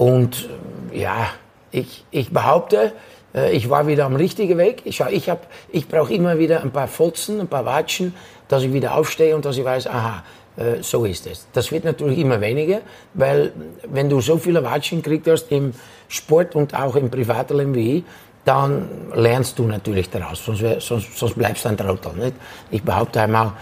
[0.00, 0.48] Und
[0.94, 1.26] ja,
[1.70, 2.92] ich, ich behaupte,
[3.34, 4.80] äh, ich war wieder am richtigen Weg.
[4.84, 5.30] Ich, ich,
[5.72, 8.14] ich brauche immer wieder ein paar Fotzen, ein paar Watschen,
[8.48, 10.24] dass ich wieder aufstehe und dass ich weiß, aha,
[10.56, 11.46] äh, so ist es.
[11.52, 12.80] Das wird natürlich immer weniger,
[13.12, 13.52] weil
[13.90, 15.74] wenn du so viele Watschen gekriegt hast im
[16.08, 18.04] Sport und auch im Privatleben wie ich,
[18.46, 22.12] dann lernst du natürlich daraus, sonst, sonst, sonst bleibst du ein Trottel.
[22.14, 22.36] Nicht?
[22.70, 23.52] Ich behaupte einmal,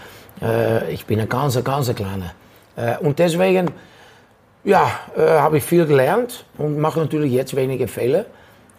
[0.41, 2.31] äh, ich bin ein ganz, ganz kleiner.
[3.01, 3.71] Und deswegen
[4.63, 8.25] ja, äh, habe ich viel gelernt und mache natürlich jetzt wenige Fehler.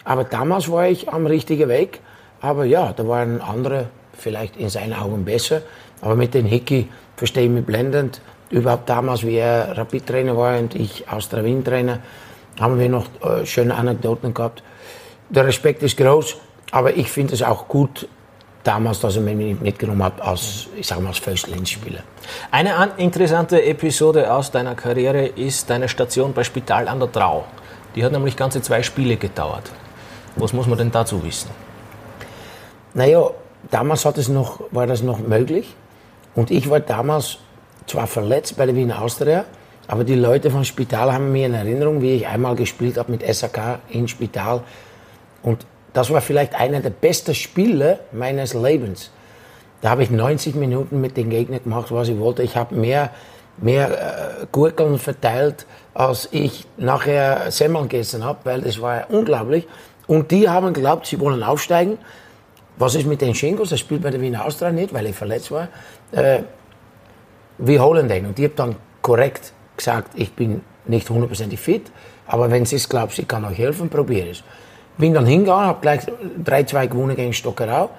[0.03, 1.99] Aber damals war ich am richtigen Weg.
[2.41, 5.61] Aber ja, da waren andere vielleicht in seinen Augen besser.
[6.01, 8.21] Aber mit den Hickey verstehe ich mich blendend.
[8.49, 11.99] Überhaupt damals, wie er Rapid-Trainer war und ich Austria Wien-Trainer,
[12.59, 14.63] haben wir noch äh, schöne Anekdoten gehabt.
[15.29, 16.35] Der Respekt ist groß,
[16.71, 18.07] aber ich finde es auch gut,
[18.63, 22.03] damals, dass er mich mitgenommen hat als, ich sag mal, als First-Spieler.
[22.51, 27.45] Eine interessante Episode aus deiner Karriere ist deine Station bei Spital an der Trau.
[27.95, 29.71] Die hat nämlich ganze zwei Spiele gedauert.
[30.35, 31.49] Was muss man denn dazu wissen?
[32.93, 33.29] Naja,
[33.69, 35.75] damals hat es noch, war das noch möglich.
[36.35, 37.37] Und ich war damals
[37.87, 39.45] zwar verletzt bei der Wiener Austria,
[39.87, 43.23] aber die Leute vom Spital haben mir in Erinnerung, wie ich einmal gespielt habe mit
[43.27, 44.61] SAK in Spital.
[45.43, 49.11] Und das war vielleicht einer der besten Spiele meines Lebens.
[49.81, 52.43] Da habe ich 90 Minuten mit den Gegnern gemacht, was ich wollte.
[52.43, 53.09] Ich habe mehr,
[53.57, 59.67] mehr äh, Gurkeln verteilt, als ich nachher Semmeln gegessen habe, weil das war unglaublich.
[60.07, 61.97] Und die haben geglaubt, sie wollen aufsteigen.
[62.77, 63.69] Was ist mit den Schenkos?
[63.69, 65.67] Das spielt bei der Wiener Austria nicht, weil ich verletzt war.
[66.11, 66.43] Äh,
[67.57, 68.27] wir holen den.
[68.27, 71.91] Und ich habe dann korrekt gesagt, ich bin nicht hundertprozentig fit,
[72.27, 74.43] aber wenn sie es glaubt, sie kann euch helfen, probiere es.
[75.01, 76.01] Bin dann hingegangen, habe gleich
[76.45, 77.89] 3-2 gewonnen gegen Stockerau.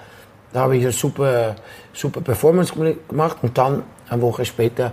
[0.52, 1.56] Da habe ich eine super,
[1.92, 2.72] super Performance
[3.08, 4.92] gemacht und dann eine Woche später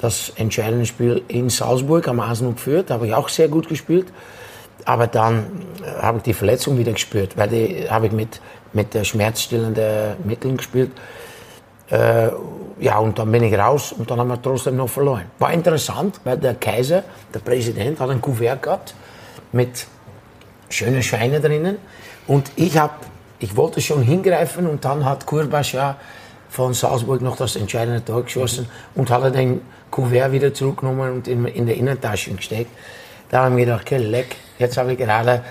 [0.00, 2.90] das entscheidende Spiel in Salzburg am Arsenal geführt.
[2.90, 4.06] Da habe ich auch sehr gut gespielt.
[4.84, 5.46] Aber dann
[5.82, 8.40] äh, habe ich die Verletzung wieder gespürt, weil die habe ich mit,
[8.72, 10.92] mit schmerzstillenden Mitteln gespielt.
[11.90, 12.28] Äh,
[12.78, 15.24] ja, und dann bin ich raus und dann haben wir trotzdem noch verloren.
[15.40, 17.02] War interessant, weil der Kaiser,
[17.34, 18.94] der Präsident, hat ein Kuvert gehabt
[19.50, 19.88] mit
[20.68, 21.78] schöne Scheine drinnen.
[22.26, 23.06] Und ich, hab,
[23.38, 25.96] ich wollte schon hingreifen und dann hat Kurbasch ja
[26.50, 31.46] von Salzburg noch das entscheidende Tor geschossen und hat den Kuvert wieder zurückgenommen und in,
[31.46, 32.70] in der Innentasche gesteckt.
[33.30, 35.42] Da haben wir gedacht, okay, leck, jetzt habe ich gerade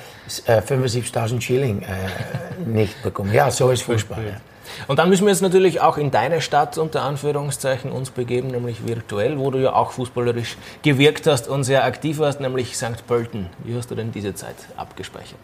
[0.45, 3.33] äh, 75.000 Schilling äh, nicht bekommen.
[3.33, 4.23] Ja, so ist Fußball.
[4.23, 4.41] Ja.
[4.87, 8.85] Und dann müssen wir jetzt natürlich auch in deine Stadt unter Anführungszeichen uns begeben, nämlich
[8.85, 13.05] virtuell, wo du ja auch fußballerisch gewirkt hast und sehr aktiv warst, nämlich St.
[13.07, 13.47] Pölten.
[13.63, 15.39] Wie hast du denn diese Zeit abgespeichert?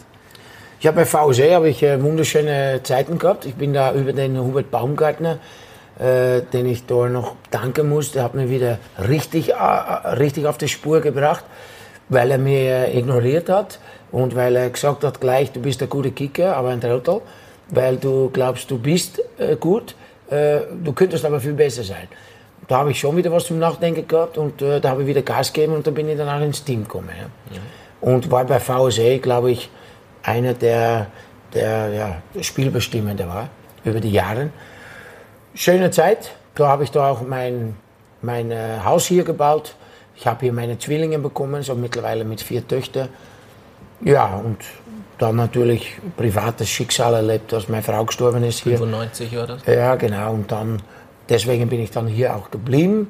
[0.82, 3.46] Ja, bei VSE habe ich äh, wunderschöne Zeiten gehabt.
[3.46, 5.40] Ich bin da über den Hubert Baumgartner,
[5.98, 8.12] äh, den ich da noch danken muss.
[8.12, 11.46] Der hat mir wieder richtig, äh, richtig auf die Spur gebracht,
[12.10, 13.80] weil er mich ignoriert hat
[14.12, 17.22] und weil er gesagt hat, gleich, du bist ein guter Kicker, aber ein Trottel
[17.70, 19.96] weil du glaubst, du bist äh, gut,
[20.30, 22.08] äh, du könntest aber viel besser sein.
[22.68, 25.22] Da habe ich schon wieder was zum Nachdenken gehabt und äh, da habe ich wieder
[25.22, 27.10] Gas gegeben und da bin ich dann auch ins Team gekommen.
[27.10, 27.56] Ja.
[27.56, 27.62] Ja.
[28.02, 29.70] Und war bei VSE, glaube ich,
[30.24, 31.08] einer der,
[31.54, 33.50] der ja, Spielbestimmende war
[33.84, 34.50] über die Jahre.
[35.56, 36.32] Schöne Zeit.
[36.56, 37.76] Da habe ich da auch mein,
[38.22, 39.76] mein äh, Haus hier gebaut.
[40.16, 43.10] Ich habe hier meine Zwillinge bekommen, so mittlerweile mit vier Töchtern.
[44.02, 44.58] Ja, und
[45.24, 48.78] dann natürlich privates Schicksal erlebt, dass meine Frau gestorben ist hier.
[48.78, 49.58] 95 oder?
[49.66, 50.34] Ja, genau.
[50.34, 50.82] Und dann,
[51.30, 53.10] deswegen bin ich dann hier auch geblieben.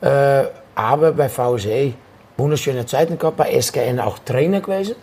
[0.00, 1.94] Äh, aber bei VSE
[2.36, 4.96] wunderschöne Zeiten gehabt, bei SKN auch Trainer gewesen.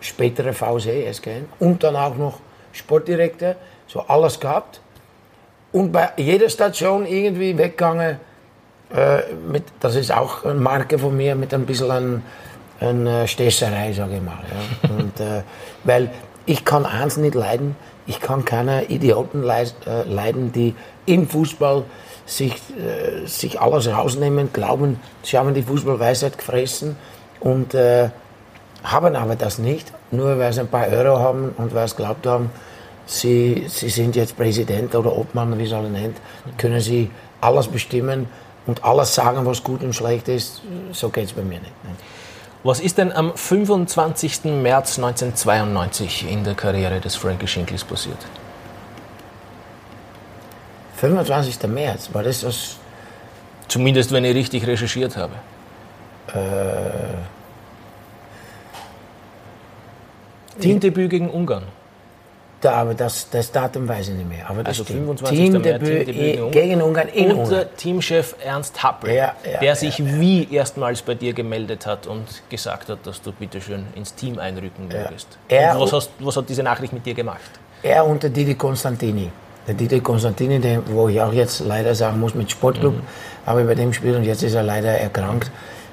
[0.00, 1.46] Spätere VSE, SKN.
[1.58, 2.38] Und dann auch noch
[2.72, 3.56] Sportdirektor.
[3.88, 4.80] So alles gehabt.
[5.72, 8.18] Und bei jeder Station irgendwie weggegangen.
[8.94, 12.22] Äh, mit, das ist auch eine Marke von mir mit ein bisschen an
[12.80, 14.38] eine Stesserei, sage ich mal.
[14.50, 14.90] Ja.
[14.96, 15.42] Und, äh,
[15.84, 16.10] weil
[16.46, 20.74] ich kann eins nicht leiden, ich kann keine Idioten äh, leiden, die
[21.06, 21.84] im Fußball
[22.26, 26.96] sich, äh, sich alles rausnehmen, glauben, sie haben die Fußballweisheit gefressen
[27.40, 28.10] und äh,
[28.82, 32.26] haben aber das nicht, nur weil sie ein paar Euro haben und weil sie glaubt
[32.26, 32.50] haben,
[33.06, 36.16] sie, sie sind jetzt Präsident oder Obmann, wie es alle nennt,
[36.58, 37.10] können sie
[37.40, 38.26] alles bestimmen
[38.66, 40.62] und alles sagen, was gut und schlecht ist.
[40.92, 41.84] So geht es bei mir nicht.
[41.84, 42.00] nicht.
[42.64, 44.44] Was ist denn am 25.
[44.44, 48.16] März 1992 in der Karriere des Frankie Schinkels passiert?
[50.96, 51.62] 25.
[51.68, 52.76] März, war das das?
[53.68, 55.34] Zumindest, wenn ich richtig recherchiert habe.
[56.28, 56.40] Äh,
[60.60, 61.64] Teamdebüt gegen Ungarn.
[62.64, 64.48] Da, aber das, das Datum weiß ich nicht mehr.
[64.48, 65.20] Aber das also stimmt.
[65.20, 65.38] 25.
[65.38, 67.76] Teamdebüt Teamdebüt gegen Ungarn in Unser Ungarn.
[67.76, 70.06] Teamchef Ernst Happel, Ja, ja, der sich ja.
[70.06, 74.84] wie erstmals bei dir gemeldet hat und gesagt hat, dass du bitteschön ins Team einrücken
[74.84, 74.94] Und
[75.50, 77.50] was, hast, was hat diese Nachricht mit dir gemacht?
[77.82, 79.30] Er und der Didi Konstantini.
[79.66, 82.94] Der Didi Konstantini, der, wo ich auch jetzt leider sagen muss, mit Sportclub
[83.44, 85.50] habe ich bei dem gespielt und jetzt ist er leider erkrankt.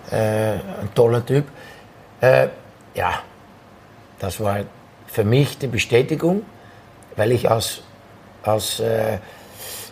[0.09, 1.43] Äh, ein toller Typ.
[2.21, 2.47] Äh,
[2.95, 3.15] ja,
[4.19, 4.59] das war
[5.07, 6.43] für mich die Bestätigung,
[7.15, 7.81] weil ich als,
[8.43, 9.17] als, äh,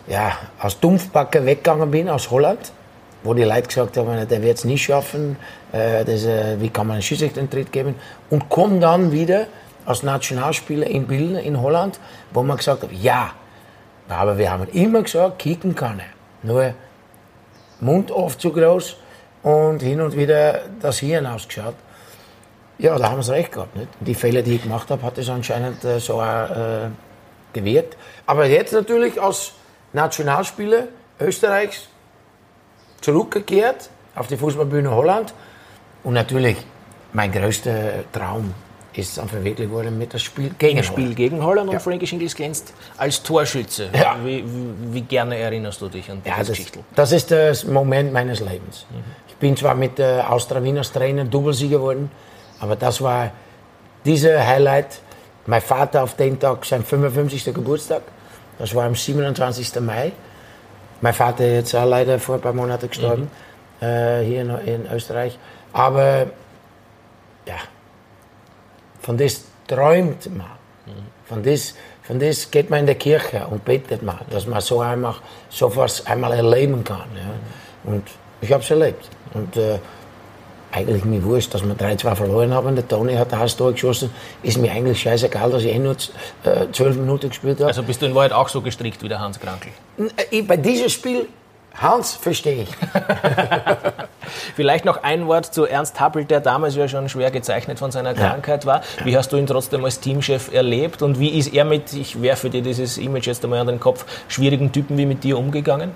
[0.06, 2.72] ja, als Dumpfbacker weggegangen bin aus Holland,
[3.22, 5.36] wo die Leute gesagt haben, der wird es nicht schaffen,
[5.72, 7.94] äh, das, äh, wie kann man einen Schiedsrichtertritt geben,
[8.30, 9.46] und komme dann wieder
[9.84, 11.98] als Nationalspieler in Bilden in Holland,
[12.32, 13.32] wo man gesagt hat, ja,
[14.08, 16.06] aber wir haben immer gesagt, kicken kann er.
[16.42, 16.74] Nur
[17.80, 18.96] Mund oft zu groß
[19.42, 21.74] und hin und wieder das Hirn ausgeschaut.
[22.78, 23.76] Ja, da haben sie recht gehabt.
[23.76, 23.88] Nicht?
[24.00, 26.88] Die Fehler, die ich gemacht habe, hat es anscheinend äh, so äh,
[27.52, 27.96] gewirkt.
[28.26, 29.52] Aber jetzt natürlich als
[29.92, 30.84] Nationalspieler
[31.20, 31.88] Österreichs
[33.00, 35.34] zurückgekehrt auf die Fußballbühne Holland.
[36.02, 36.56] Und natürlich,
[37.12, 38.54] mein größter Traum
[38.92, 41.16] ist dann verwirklicht worden mit dem Spiel gegen Im Spiel Holland.
[41.16, 41.78] gegen Holland und Ja.
[41.78, 43.90] Frankie Schinkels glänzt als Torschütze.
[43.94, 44.16] Ja.
[44.24, 44.44] Wie,
[44.92, 48.86] wie, gerne erinnerst du dich an Ja, dieses das, ist das Moment meines Lebens.
[49.28, 52.10] Ich bin zwar mit äh, Austria Wien als Trainer Doublesieger geworden,
[52.58, 53.30] aber das war
[54.04, 55.00] dieser Highlight.
[55.50, 57.52] Mein Vater auf den Tag sein 55.
[57.52, 58.02] Geburtstag.
[58.56, 59.80] Das war am 27.
[59.80, 60.12] Mai.
[61.00, 63.28] Mein Vater ist jetzt auch leider vor ein paar Monaten gestorben,
[63.80, 65.36] äh, hier in, in Österreich.
[65.72, 66.26] Aber
[67.46, 67.56] ja,
[69.00, 70.52] von das träumt man.
[71.26, 74.78] Von das, von das geht man in die Kirche und betet man, dass man so
[74.78, 75.16] einmal
[75.48, 77.08] so was einmal erleben kann.
[77.16, 77.90] Ja.
[77.90, 78.04] Und
[78.40, 79.08] ich habe es erlebt.
[79.34, 79.80] Und äh,
[80.72, 82.74] eigentlich mir wurscht, dass wir 3-2 verloren haben.
[82.74, 84.10] Der Toni hat das Tor geschossen.
[84.42, 85.96] Ist mir eigentlich scheißegal, dass ich eh nur
[86.44, 87.68] äh, 12 Minuten gespielt habe.
[87.68, 89.72] Also bist du in Wahrheit auch so gestrickt wie der Hans Krankel?
[90.30, 91.26] ich, bei diesem Spiel,
[91.74, 92.68] Hans, verstehe ich.
[94.54, 98.14] Vielleicht noch ein Wort zu Ernst Happel, der damals ja schon schwer gezeichnet von seiner
[98.14, 98.82] Krankheit war.
[99.04, 102.50] Wie hast du ihn trotzdem als Teamchef erlebt und wie ist er mit, ich werfe
[102.50, 105.92] dir dieses Image jetzt einmal an den Kopf, schwierigen Typen wie mit dir umgegangen?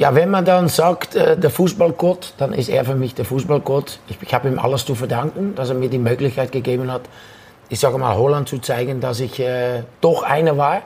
[0.00, 3.98] Ja, wenn man dann sagt, äh, der Fußballgott, dann ist er für mich der Fußballgott.
[4.08, 7.02] Ich, ich habe ihm alles zu verdanken, dass er mir die Möglichkeit gegeben hat,
[7.68, 10.80] ich sage mal, Holland zu zeigen, dass ich äh, doch einer war.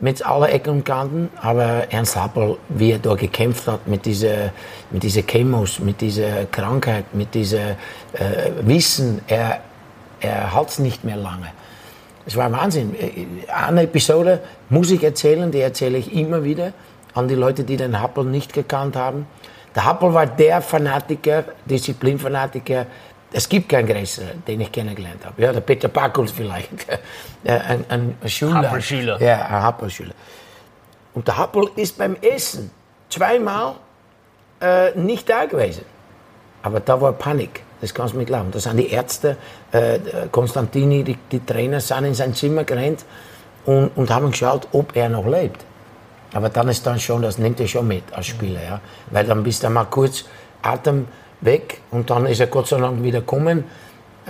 [0.00, 1.30] Mit aller Ecken und Kanten.
[1.40, 4.52] Aber Ernst Happel, wie er da gekämpft hat mit dieser,
[4.90, 7.70] mit dieser Chemos, mit dieser Krankheit, mit diesem
[8.12, 9.60] äh, Wissen, er,
[10.20, 11.52] er hat es nicht mehr lange.
[12.26, 12.94] Es war Wahnsinn.
[13.48, 16.74] Eine Episode muss ich erzählen, die erzähle ich immer wieder
[17.14, 19.26] an die Leute, die den Happel nicht gekannt haben.
[19.74, 22.86] Der Happel war der Fanatiker, Disziplinfanatiker.
[23.32, 25.42] Es gibt keinen größeren, den ich kennengelernt habe.
[25.42, 26.70] Ja, der Peter Packel vielleicht.
[27.44, 28.62] Ein, ein Schüler.
[28.62, 29.20] Happel-Schüler.
[29.20, 30.14] Ja, ein Happel-Schüler.
[31.12, 32.70] Und der Happel ist beim Essen
[33.10, 33.74] zweimal
[34.60, 35.84] äh, nicht da gewesen.
[36.62, 38.50] Aber da war Panik, das kannst du mir glauben.
[38.50, 39.36] Da sind die Ärzte,
[39.72, 39.98] äh,
[40.32, 43.04] Konstantini, die, die Trainer, sind in sein Zimmer gerannt
[43.66, 45.64] und, und haben geschaut, ob er noch lebt.
[46.34, 48.80] Aber dann ist dann schon, das nimmt er schon mit als Spieler, ja.
[49.10, 50.24] Weil dann bist du mal kurz
[50.62, 51.06] Atem
[51.40, 53.64] weg und dann ist er Gott sei Dank wieder gekommen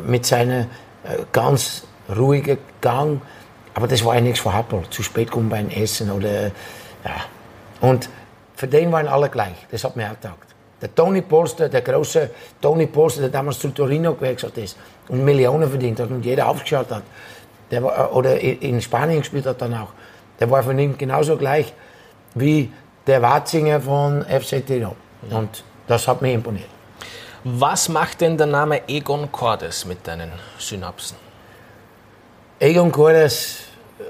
[0.07, 3.23] mit seiner äh, ganz ruhigen Gang.
[3.73, 4.83] Aber das war ja nichts für Happel.
[4.91, 7.17] Zu spät kommen beim Essen oder, ja.
[7.81, 8.11] Und
[8.55, 9.67] für den waren alle gleich.
[9.71, 10.37] Das hat mir gedacht.
[10.83, 14.77] Der Tony Polster, der große Tony Polster, der damals zu Torino gewechselt ist
[15.09, 17.05] und Millionen verdient hat und jeder aufgeschaut hat,
[17.71, 19.89] der war, oder in Spanien gespielt hat dann auch,
[20.39, 21.73] der war von ihm genauso gleich
[22.35, 22.71] wie
[23.07, 24.97] der Watzinger von FC Tirol.
[25.31, 26.69] Und das hat mich imponiert.
[27.45, 31.19] Was macht denn der Name Egon Cordes mit deinen Synapsen?
[32.59, 33.59] Egon Cordes,
[33.99, 34.03] äh,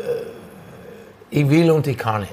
[1.30, 2.32] ich will und ich kann nicht.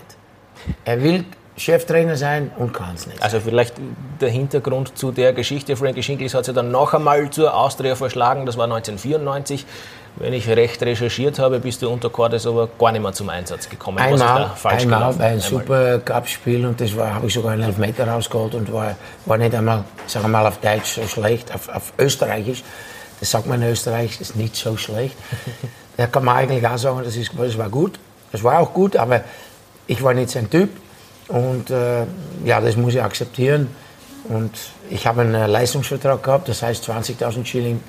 [0.86, 1.26] Er will
[1.58, 3.22] Cheftrainer sein und kann es nicht.
[3.22, 3.76] Also vielleicht
[4.20, 5.76] der Hintergrund zu der Geschichte.
[5.76, 8.46] Frankie Schinkels hat sie dann noch einmal zur Austria verschlagen.
[8.46, 9.66] Das war 1994.
[10.18, 13.70] Wenn ich recht recherchiert habe, bist du unter Cordes aber gar nicht mehr zum Einsatz
[13.70, 13.98] gekommen.
[13.98, 18.72] Einmal, einmal bei einem super Cup-Spiel und das habe ich sogar einen Elfmeter rausgeholt und
[18.74, 18.96] war,
[19.26, 22.64] war nicht einmal, sagen wir mal auf Deutsch so schlecht, auf, auf Österreichisch.
[23.20, 25.16] Das sagt man in Österreich, das ist nicht so schlecht.
[25.98, 27.98] da kann man eigentlich auch sagen, das, ist, das war gut.
[28.32, 29.24] Das war auch gut, aber
[29.88, 30.70] ich war nicht sein Typ.
[31.30, 32.06] Und äh,
[32.44, 33.70] ja, das muss ich akzeptieren.
[34.26, 34.52] Und
[34.90, 37.82] ich habe einen Leistungsvertrag gehabt, das heißt 20.000 Schilling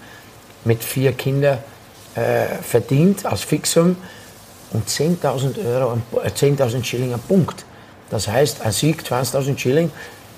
[0.65, 1.59] mit vier Kindern
[2.15, 3.97] äh, verdient als Fixum
[4.73, 7.65] und 10.000 Euro, äh, 10.000 Schilling am Punkt.
[8.11, 9.91] Das heißt, ein Sieg 20.000 Schilling,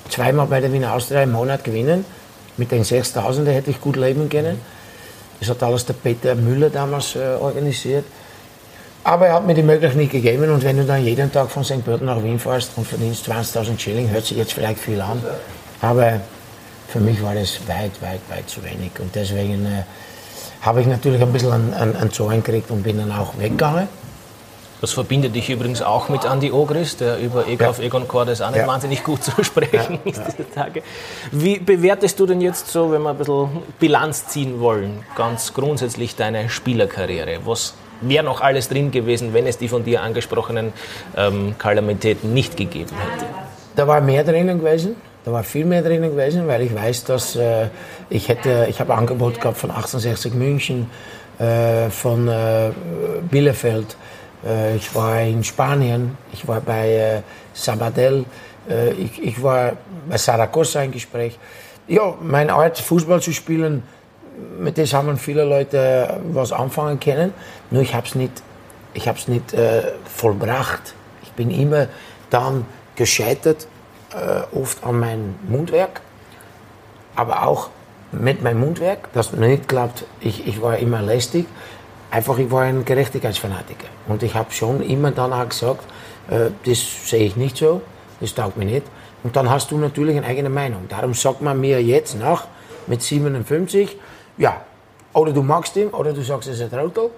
[0.08, 2.04] zweimal bei der Wiener Austria im Monat gewinnen.
[2.56, 4.60] Mit den 6.000 hätte ich gut leben können.
[5.40, 8.04] Das hat alles der Peter Müller damals äh, organisiert.
[9.02, 11.62] Aber er hat mir die Möglichkeit nicht gegeben und wenn du dann jeden Tag von
[11.62, 11.84] St.
[11.84, 15.22] Pölten nach Wien fährst und verdienst 20.000 Schilling, hört sich jetzt vielleicht viel an,
[15.82, 16.20] aber
[16.88, 19.82] für mich war das weit, weit, weit zu wenig und deswegen äh,
[20.64, 23.88] habe ich natürlich ein bisschen einen, einen, einen Zorn gekriegt und bin dann auch weggegangen.
[24.80, 27.70] Das verbindet dich übrigens auch mit Andy Ogris, der über Ego ja.
[27.70, 28.66] auf Egon Cordes auch nicht ja.
[28.66, 30.10] wahnsinnig gut zu sprechen ja.
[30.10, 30.82] ist diese Tage.
[31.32, 33.48] Wie bewertest du denn jetzt so, wenn wir ein bisschen
[33.80, 37.40] Bilanz ziehen wollen, ganz grundsätzlich deine Spielerkarriere?
[37.46, 40.74] Was wäre noch alles drin gewesen, wenn es die von dir angesprochenen
[41.16, 43.24] ähm, Kalamitäten nicht gegeben hätte?
[43.76, 44.96] Da war mehr drinnen gewesen.
[45.24, 47.68] Da war viel mehr drinnen gewesen, weil ich weiß, dass äh,
[48.10, 50.90] ich hätte, ich habe Angebot gehabt von 1860 München,
[51.38, 52.72] äh, von äh,
[53.30, 53.96] Bielefeld.
[54.46, 57.22] Äh, ich war in Spanien, ich war bei äh,
[57.54, 58.26] Sabadell,
[58.68, 59.72] äh, ich, ich war
[60.08, 61.38] bei Saragossa im Gespräch.
[61.88, 63.82] Ja, meine Art, Fußball zu spielen,
[64.58, 67.32] mit dem haben viele Leute was anfangen können.
[67.70, 68.42] Nur ich habe es nicht,
[68.92, 69.54] ich hab's nicht
[70.04, 70.94] vollbracht.
[71.22, 71.86] Ich bin immer
[72.30, 72.64] dann
[72.96, 73.68] gescheitert,
[74.14, 76.00] äh, oft an meinem Mundwerk,
[77.16, 77.70] aber auch
[78.12, 80.04] mit meinem Mundwerk, das nicht klappt.
[80.20, 81.46] Ich, ich war immer lästig.
[82.10, 83.88] Einfach, ich war ein Gerechtigkeitsfanatiker.
[84.06, 85.84] Und ich habe schon immer danach gesagt,
[86.30, 87.82] äh, das sehe ich nicht so,
[88.20, 88.86] das taugt mir nicht.
[89.24, 90.86] Und dann hast du natürlich eine eigene Meinung.
[90.88, 92.46] Darum sagt man mir jetzt nach,
[92.86, 93.96] mit 57,
[94.36, 94.60] ja,
[95.12, 97.10] oder du magst ihn, oder du sagst, es ist ein Trottel,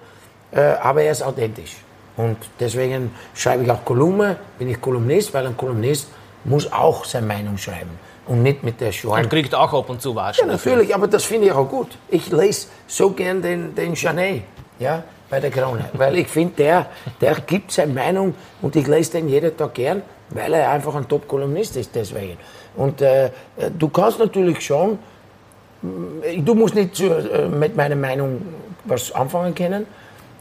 [0.51, 1.75] äh, aber er ist authentisch.
[2.15, 6.07] Und deswegen schreibe ich auch Kolumne, bin ich Kolumnist, weil ein Kolumnist
[6.43, 9.23] muss auch seine Meinung schreiben und nicht mit der Schwein.
[9.23, 10.47] Und kriegt auch ab und zu Waschen.
[10.47, 11.97] Ja, natürlich, aber das finde ich auch gut.
[12.09, 14.43] Ich lese so gern den, den Janet,
[14.79, 16.85] ja, bei der Krone, weil ich finde, der,
[17.19, 21.07] der gibt seine Meinung und ich lese den jeden Tag gern, weil er einfach ein
[21.07, 22.37] Top-Kolumnist ist deswegen.
[22.75, 23.31] Und äh,
[23.77, 24.99] du kannst natürlich schon
[25.81, 28.41] Du musst nicht äh, mit meiner Meinung
[28.85, 29.85] was anfangen können,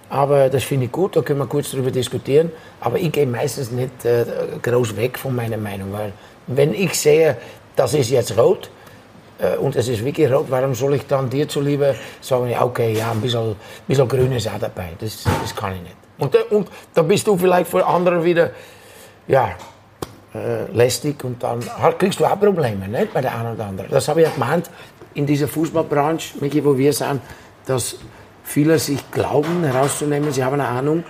[0.09, 2.53] aber das finde ich gut, da können wir kurz darüber diskutieren.
[2.81, 4.25] Aber ich gehe meistens nicht äh,
[4.63, 6.13] groß weg von meiner Meinung, weil
[6.47, 7.37] wenn ich sehe,
[7.75, 8.71] das ist jetzt rot
[9.39, 13.11] äh, und es ist wirklich rot, warum soll ich dann dir zuliebe sagen, okay, ja,
[13.11, 14.91] ein bisschen, bisschen grün ist auch dabei.
[14.99, 15.97] Das, das kann ich nicht.
[16.19, 18.51] Und, äh, und da bist du vielleicht für andere wieder,
[19.27, 19.51] ja,
[20.35, 21.61] äh, lästig und dann
[21.99, 23.91] kriegst du auch Probleme nicht, bei der einen oder anderen.
[23.91, 24.71] Das habe ich ja gemeint,
[25.15, 27.21] in dieser Fußballbranche, Michi, wo wir sind,
[27.67, 27.97] dass
[28.47, 31.05] viele sich glauben herauszunehmen, sie haben eine Ahnung,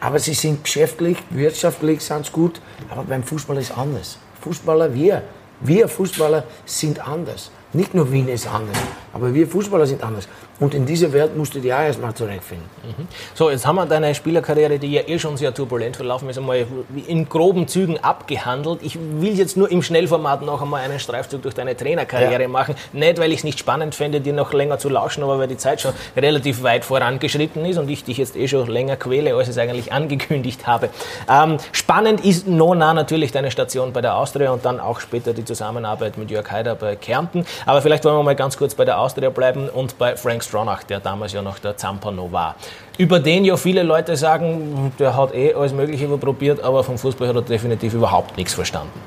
[0.00, 4.18] aber sie sind geschäftlich, wirtschaftlich sind gut, aber beim Fußball ist anders.
[4.42, 5.22] Fußballer, wir,
[5.60, 7.50] wir Fußballer sind anders.
[7.72, 8.76] Nicht nur Wien ist anders,
[9.14, 10.28] aber wir Fußballer sind anders.
[10.60, 12.66] Und in dieser Welt musst du dich auch erstmal zurechtfinden.
[12.84, 13.08] Mhm.
[13.34, 16.66] So, jetzt haben wir deine Spielerkarriere, die ja eh schon sehr turbulent verlaufen ist, einmal
[17.06, 18.80] in groben Zügen abgehandelt.
[18.82, 22.48] Ich will jetzt nur im Schnellformat noch einmal einen Streifzug durch deine Trainerkarriere ja.
[22.48, 22.74] machen.
[22.92, 25.56] Nicht, weil ich es nicht spannend fände, dir noch länger zu lauschen, aber weil die
[25.56, 29.48] Zeit schon relativ weit vorangeschritten ist und ich dich jetzt eh schon länger quäle, als
[29.48, 30.90] ich es eigentlich angekündigt habe.
[31.28, 35.44] Ähm, spannend ist Nona natürlich deine Station bei der Austria und dann auch später die
[35.44, 37.44] Zusammenarbeit mit Jörg Haider bei Kärnten.
[37.66, 40.82] Aber vielleicht wollen wir mal ganz kurz bei der Austria bleiben und bei Frank Stronach,
[40.84, 42.56] der damals ja noch der Zampano war.
[42.98, 47.28] Über den ja viele Leute sagen, der hat eh alles Mögliche probiert, aber vom Fußball
[47.28, 48.98] hat er definitiv überhaupt nichts verstanden.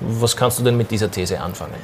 [0.00, 1.74] Was kannst du denn mit dieser These anfangen?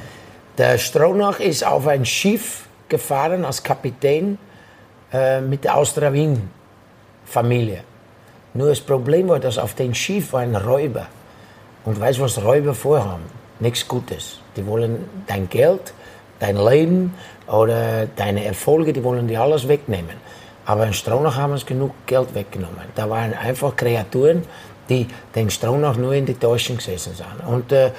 [0.57, 4.37] Der Stronach ist auf ein Schiff gefahren als Kapitän
[5.13, 6.49] äh, mit der Austria Wien
[7.25, 7.83] Familie.
[8.53, 11.07] Nur das Problem war, dass auf dem Schiff war ein Räuber.
[11.85, 13.23] Und weißt du, was Räuber vorhaben?
[13.59, 14.39] Nichts Gutes.
[14.55, 15.93] Die wollen dein Geld,
[16.39, 17.13] dein Leben
[17.51, 20.15] oder deine Erfolge, die wollen dir alles wegnehmen.
[20.65, 22.85] Aber in Stronach haben uns genug Geld weggenommen.
[22.95, 24.43] Da waren einfach Kreaturen,
[24.87, 27.47] die den Stronach nur in die Täuschung gesessen sind.
[27.47, 27.91] Und äh,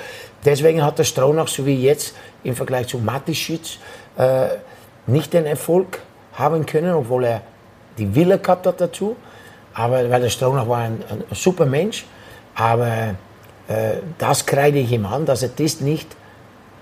[0.45, 3.79] deswegen hat der Stronach, so wie jetzt im Vergleich zu Matischitz,
[4.17, 4.49] äh,
[5.07, 6.01] nicht den Erfolg
[6.35, 7.43] haben können, obwohl er
[7.99, 9.17] die Wille gehabt hat dazu.
[9.75, 12.05] Aber weil der Stronach war ein, ein super Mensch.
[12.55, 13.15] Aber
[13.69, 16.09] äh, das kreide ich ihm an, dass er das nicht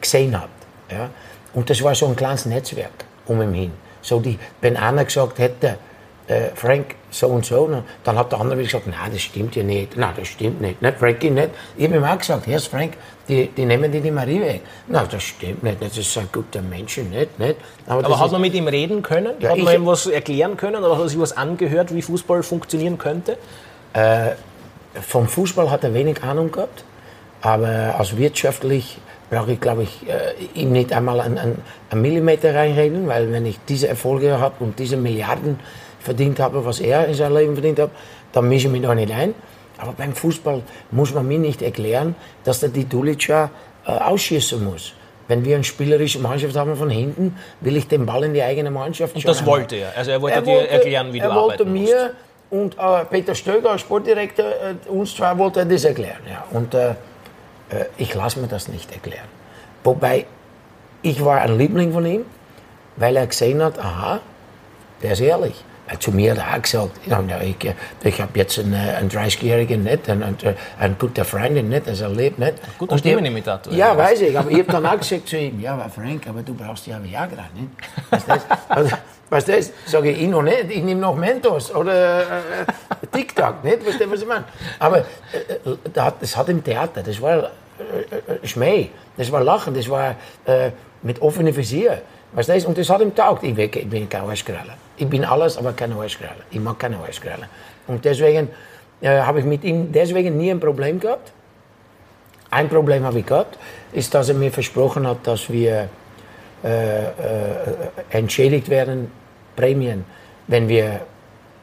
[0.01, 0.49] gesehen hat.
[0.91, 1.11] Ja?
[1.59, 3.73] Und das war so ein kleines Netzwerk um ihn hin.
[4.01, 5.77] So die, wenn einer gesagt hätte,
[6.29, 7.69] äh, Frank so und so,
[8.05, 10.99] dann hat der andere gesagt, nein, das stimmt ja nicht, nein, das stimmt nicht, nicht
[10.99, 11.51] Frankie nicht.
[11.77, 12.93] Ich habe ihm auch gesagt, Herr Frank,
[13.27, 14.61] die, die nehmen die, die Marie weg.
[14.87, 17.57] Nein, das stimmt nicht, das ist ein guter Mensch, nicht, nicht.
[17.89, 19.33] Aber, Aber hat man mit ihm reden können?
[19.41, 22.45] Ja, hat man ihm was erklären können oder hat er sich was angehört, wie Fußball
[22.45, 23.37] funktionieren könnte?
[23.95, 24.31] Äh,
[25.03, 26.85] vom Fußball hat er wenig Ahnung gehabt,
[27.41, 28.99] aber als wirtschaftlich
[29.31, 33.59] brauche ich, glaube ich, äh, ihm nicht einmal einen, einen, Millimeter reinreden, weil wenn ich
[33.69, 35.59] diese Erfolge habe und diese Milliarden
[36.01, 37.91] verdient habe, was er in seinem Leben verdient hat,
[38.33, 39.35] dann mische ich mich da nicht ein.
[39.79, 43.51] Aber beim Fußball muss man mir nicht erklären, dass der die Dulica
[43.87, 44.95] äh, ausschießen muss.
[45.29, 48.71] Wenn wir eine spielerische Mannschaft haben von hinten, will ich den Ball in die eigene
[48.71, 49.97] Mannschaft Und das wollte er.
[49.97, 52.15] Also er wollte, er wollte dir erklären, wie du er wollte mir
[52.51, 52.75] musst.
[52.79, 56.21] und äh, Peter Stöger als Sportdirektor, äh, uns zwei wollte er das erklären.
[56.29, 56.45] Ja.
[56.51, 56.95] Und äh,
[57.97, 59.29] ich lasse mir das nicht erklären.
[59.85, 60.27] Wobei,
[61.03, 62.25] ich war ein Liebling von ihm,
[62.97, 64.21] weil er gesehen hat, aha,
[65.03, 65.65] der ist ehrlich.
[65.89, 66.91] Weil zu mir hat er auch gesagt,
[67.43, 70.37] ich, ich habe jetzt einen, einen 30-Jährigen nicht, einen,
[70.79, 72.55] einen guten Freund nicht, das erlebt nicht.
[72.77, 73.73] Guter Stimmenimitator.
[73.73, 76.43] Ja, weiß ich, aber ich habe dann auch gesagt zu ihm, ja, aber Frank, aber
[76.43, 77.71] du brauchst ja Viagra, nicht?
[78.11, 78.97] Weißt du, also,
[79.31, 82.25] weißt du sage ich, ich noch nicht, ich nehme noch Mentos oder äh,
[83.13, 83.83] TikTok, nicht?
[83.83, 84.45] Du, was ich meine?
[84.79, 85.03] Aber äh,
[85.71, 90.17] äh das hat im Theater, das war äh, äh, Schmäh, das war Lachen, das war
[90.45, 90.71] äh,
[91.03, 92.03] mit offenem Visier.
[92.33, 93.43] Weißt du, und das hat ihm taugt.
[93.43, 94.75] Ich, ich bin kein Arschkralle.
[94.97, 96.43] Ich bin alles, aber kein Arschkralle.
[96.51, 97.49] Ich mag keine Arschkralle.
[97.87, 98.49] Und deswegen
[99.01, 101.33] äh, habe ich mit ihm deswegen nie ein Problem gehabt.
[102.51, 103.59] Ein Problem habe ich gehabt,
[103.93, 105.89] ist, dass er mir versprochen hat, dass wir
[106.65, 107.11] äh, äh,
[108.11, 109.11] entschädigt werden,
[109.57, 110.05] Prämien,
[110.47, 111.01] wenn wir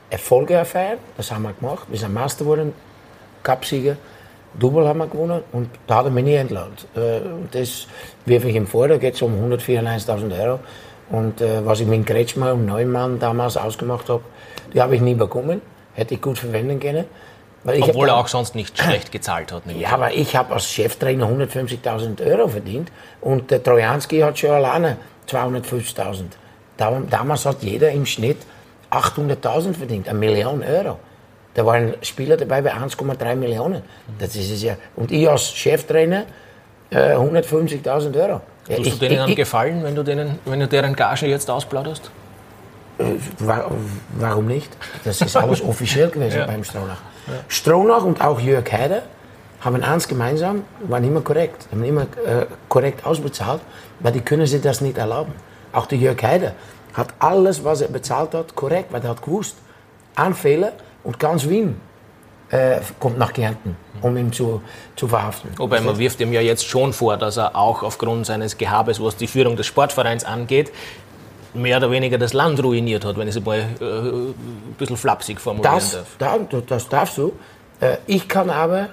[0.09, 0.99] Erfolge erfahren.
[1.17, 1.87] Das haben wir gemacht.
[1.89, 2.73] Wir sind Master geworden,
[3.43, 3.97] Cupsieger.
[4.57, 6.87] Double haben wir gewonnen und da er mich nie entlohnt.
[6.95, 7.19] Äh,
[7.51, 7.87] das
[8.25, 10.59] wirf ich ihm vor, da geht es um 194.000 Euro.
[11.09, 14.23] Und äh, was ich mit Kretschmer und Neumann damals ausgemacht habe,
[14.73, 15.61] die habe ich nie bekommen.
[15.93, 17.05] Hätte ich gut verwenden können.
[17.65, 19.63] Obwohl er auch sonst nicht schlecht gezahlt hat.
[19.67, 24.97] Ja, aber ich habe als Cheftrainer 150.000 Euro verdient und der Trojanski hat schon alleine
[25.27, 26.25] 250.000.
[26.77, 28.37] Damals hat jeder im Schnitt
[28.91, 30.99] 800.000 verdient, eine Million Euro.
[31.55, 33.81] Da waren Spieler dabei bei 1,3 Millionen.
[34.19, 34.75] Das ist es ja.
[34.95, 36.25] Und ich als Cheftrainer
[36.91, 38.41] äh, 150.000 Euro.
[38.67, 41.49] Ja, Tust du denen ich, ich, gefallen, wenn du, denen, wenn du deren Gagen jetzt
[41.49, 42.11] ausplauderst?
[42.97, 43.03] Äh,
[43.39, 44.71] warum nicht?
[45.03, 46.45] Das ist alles offiziell gewesen ja.
[46.45, 47.01] beim Stronach.
[47.47, 49.03] Stronach und auch Jörg Heider
[49.61, 53.61] haben eins gemeinsam, waren immer korrekt, haben immer äh, korrekt ausbezahlt,
[53.99, 55.33] weil die können sich das nicht erlauben.
[55.73, 56.53] Auch der Jörg Heider
[56.93, 59.57] hat alles, was er bezahlt hat, korrekt, weil er hat gewusst,
[60.15, 61.79] ein Fehler und ganz Wien
[62.49, 64.61] äh, kommt nach Kärnten, um ihn zu,
[64.95, 65.49] zu verhaften.
[65.57, 69.15] Wobei man wirft ihm ja jetzt schon vor, dass er auch aufgrund seines Gehabes, was
[69.15, 70.71] die Führung des Sportvereins angeht,
[71.55, 75.39] mehr oder weniger das Land ruiniert hat, wenn ich es mal äh, ein bisschen flapsig
[75.39, 76.47] formulieren das, darf.
[76.49, 77.33] Das, das darfst du.
[77.79, 78.89] Äh, ich kann aber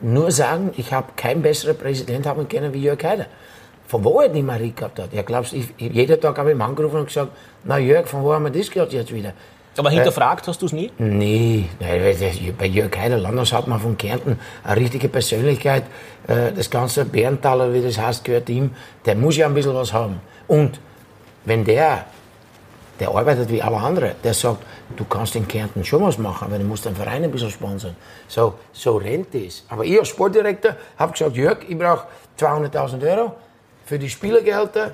[0.00, 3.26] nur sagen, ich habe keinen besseren Präsident haben können wie Jörg Heider.
[3.86, 5.12] Von wo er die Marie gehabt hat.
[5.12, 7.32] Ja, glaubst, ich, jeden Tag habe ich ihn angerufen und gesagt,
[7.64, 9.32] na Jörg, von wo haben wir das gehört jetzt wieder?
[9.78, 10.90] Aber hinterfragt äh, hast du es nie?
[10.98, 13.18] Nee, bei Jörg Heider
[13.66, 15.84] man von Kärnten eine richtige Persönlichkeit.
[16.26, 18.72] Äh, das ganze Bärentaler, wie das heißt, gehört ihm.
[19.06, 20.20] Der muss ja ein bisschen was haben.
[20.48, 20.80] Und
[21.48, 22.04] wenn der,
[23.00, 24.62] der arbeitet wie alle anderen, der sagt,
[24.96, 27.96] du kannst in Kärnten schon was machen, aber du musst den Verein ein bisschen sponsern.
[28.28, 29.64] So, so rennt das.
[29.68, 32.06] Aber ich als Sportdirektor habe gesagt, Jörg, ich brauche
[32.38, 33.34] 200.000 Euro
[33.86, 34.92] für die Spielergehälter.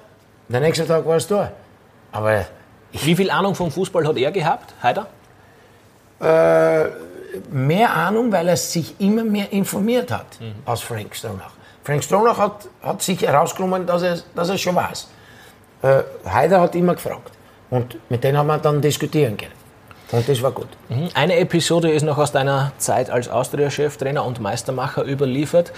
[0.49, 1.51] Der nächste Tag war es da.
[2.13, 2.47] Aber
[2.93, 5.09] wie viel Ahnung vom Fußball hat er gehabt, Heider?
[6.21, 6.85] Äh,
[7.51, 10.55] mehr Ahnung, weil er sich immer mehr informiert hat mhm.
[10.65, 11.53] als Frank Stronach.
[11.83, 15.09] Frank Stronach hat, hat sich herausgenommen, dass er, dass er schon weiß.
[15.85, 17.31] Äh, Heider hat immer gefragt.
[17.71, 19.53] Und mit denen haben wir dann diskutieren können.
[20.13, 20.69] Und das war gut.
[20.89, 21.09] Mhm.
[21.15, 25.73] Eine Episode ist noch aus deiner Zeit als Austria-Cheftrainer und Meistermacher überliefert,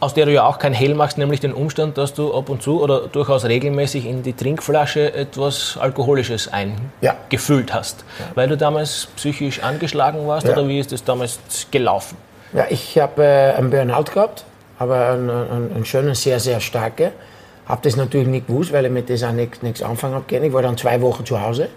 [0.00, 2.62] aus der du ja auch kein Hehl machst, nämlich den Umstand, dass du ab und
[2.62, 7.76] zu oder durchaus regelmäßig in die Trinkflasche etwas Alkoholisches eingefüllt ja.
[7.76, 8.04] hast.
[8.18, 8.26] Ja.
[8.34, 10.52] Weil du damals psychisch angeschlagen warst ja.
[10.52, 11.38] oder wie ist das damals
[11.70, 12.16] gelaufen?
[12.52, 14.44] Ja, ich habe äh, einen Burnout gehabt,
[14.78, 17.12] aber einen, einen, einen schönen, sehr, sehr starken.
[17.66, 20.36] Habe das natürlich nicht gewusst, weil ich mit das auch nichts anfangen habe.
[20.36, 21.68] Ich war dann zwei Wochen zu Hause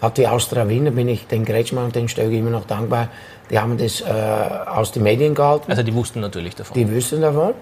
[0.00, 3.08] hat die Austria Wien, da bin ich den Kretschmann und den Stöge immer noch dankbar,
[3.50, 5.70] die haben das äh, aus den Medien gehalten.
[5.70, 6.74] Also die wussten natürlich davon.
[6.74, 7.54] Die wussten davon.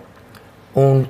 [0.73, 1.09] Und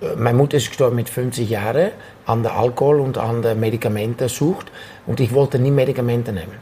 [0.00, 1.92] äh, meine Mutter ist gestorben mit 50 Jahren
[2.26, 4.70] an der Alkohol und an der Medikamentensucht
[5.06, 6.56] und ich wollte nie Medikamente nehmen.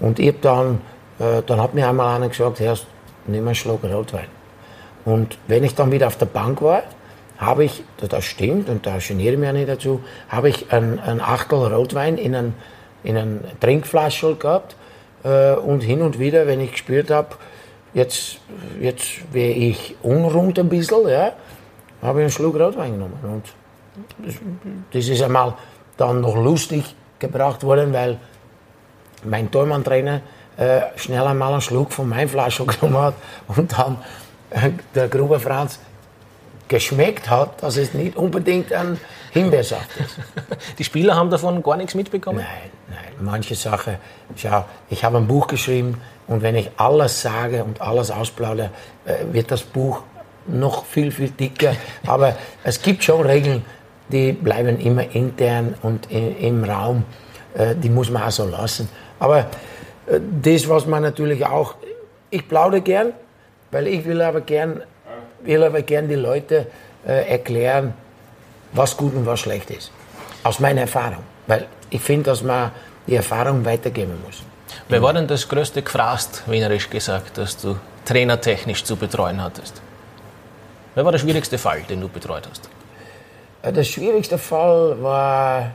[0.00, 0.80] Und ich dann,
[1.18, 2.76] äh, dann hat mir einmal einer gesagt, Herr,
[3.26, 4.26] nimm einen Schluck Rotwein.
[5.04, 6.82] Und wenn ich dann wieder auf der Bank war,
[7.44, 11.20] habe ich, das stimmt und da geniere ich mich nicht dazu, habe ich ein, ein
[11.20, 12.54] Achtel Rotwein in einen
[13.02, 14.76] in einer Trinkflasche gehabt.
[15.24, 17.36] Äh, und hin und wieder, wenn ich gespürt habe,
[17.94, 18.38] jetzt,
[18.80, 21.32] jetzt wäre ich unrund ein bisschen, ja,
[22.00, 23.18] habe ich einen Schluck Rotwein genommen.
[23.22, 23.44] Und
[24.18, 24.34] das,
[24.92, 25.54] das ist einmal
[25.96, 28.18] dann noch lustig gebracht worden, weil
[29.24, 30.20] mein Tormann-Trainer
[30.56, 33.14] äh, schnell einmal einen Schluck von meiner Flasche genommen hat
[33.48, 33.98] und dann
[34.50, 35.78] äh, der Gruber Franz
[36.68, 38.98] geschmeckt hat, dass es nicht unbedingt ein
[39.30, 40.16] Himbeersaft ist.
[40.78, 42.38] Die Spieler haben davon gar nichts mitbekommen?
[42.38, 43.12] Nein, nein.
[43.20, 43.96] Manche Sachen,
[44.36, 48.70] schau, ich habe ein Buch geschrieben und wenn ich alles sage und alles ausplaudere,
[49.04, 50.02] äh, wird das Buch
[50.46, 51.74] noch viel, viel dicker.
[52.06, 53.64] Aber es gibt schon Regeln,
[54.08, 57.04] die bleiben immer intern und im Raum.
[57.54, 58.88] Äh, die muss man auch so lassen.
[59.18, 59.38] Aber
[60.06, 61.74] äh, das, was man natürlich auch,
[62.30, 63.12] ich plaudere gern,
[63.70, 64.82] weil ich will aber gern
[65.44, 66.66] will aber gerne die Leute
[67.06, 67.94] äh, erklären,
[68.72, 69.90] was gut und was schlecht ist.
[70.42, 71.24] Aus meiner Erfahrung.
[71.46, 72.70] Weil ich finde, dass man
[73.06, 74.42] die Erfahrung weitergeben muss.
[74.88, 79.80] Wer war denn das größte Gefrast, wienerisch gesagt, das du trainertechnisch zu betreuen hattest?
[80.94, 82.68] Wer war der schwierigste Fall, den du betreut hast?
[83.62, 85.70] Äh, der schwierigste Fall war,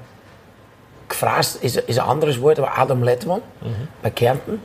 [1.09, 3.87] gefrasst ist, ist ein anderes Wort, aber Adam Lettmann mhm.
[4.01, 4.59] bei Kärnten.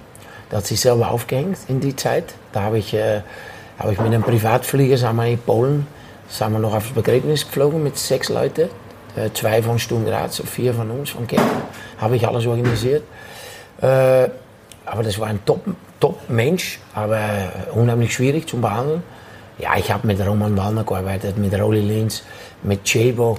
[0.50, 2.34] Der hat sich selber aufgehängt in die Zeit.
[2.52, 3.22] Da habe ich äh,
[3.82, 5.88] habe ich mit einem Privatflieger, sind wir in Polen,
[6.28, 8.68] sind wir noch aufs Begräbnis geflogen mit sechs Leuten.
[9.16, 11.62] Äh, zwei von Sturm Graz, vier von uns, von Kempten.
[12.00, 13.02] Habe ich alles organisiert.
[13.80, 14.28] Äh,
[14.86, 17.20] aber das war ein Top-Mensch, Top aber
[17.74, 19.02] unheimlich schwierig zu behandeln.
[19.58, 22.22] Ja, ich habe mit Roman Wallner gearbeitet, mit Rolly Linz,
[22.62, 23.36] mit Chebo.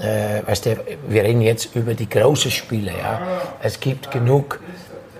[0.00, 0.76] Äh, weißt du,
[1.08, 2.90] wir reden jetzt über die großen Spiele.
[2.90, 3.20] Ja.
[3.62, 4.60] Es gibt genug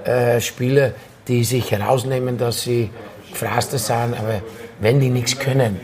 [0.04, 0.94] äh, Spiele,
[1.28, 2.90] die sich herausnehmen, dass sie
[3.34, 4.40] Gefraster sind, aber
[4.80, 5.80] wenn die nichts können,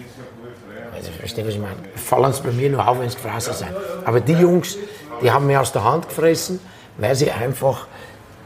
[0.96, 3.70] also verstehe was ich meine, fallen es bei mir nur auf, wenn es Gefraster sind.
[4.04, 4.76] Aber die Jungs,
[5.22, 6.60] die haben mir aus der Hand gefressen,
[6.96, 7.86] weil sie einfach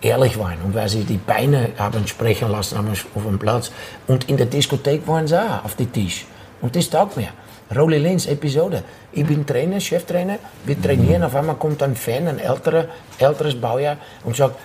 [0.00, 3.70] ehrlich waren und weil sie die Beine haben sprechen lassen auf dem Platz.
[4.06, 6.26] Und in der Diskothek waren sie auch auf den Tisch.
[6.60, 7.28] Und das taugt mir.
[7.74, 8.84] Rolly Linz Episode.
[9.12, 12.86] Ich bin Trainer, Cheftrainer, wir trainieren, auf einmal kommt ein Fan, ein älterer,
[13.18, 14.56] älteres Baujahr und sagt,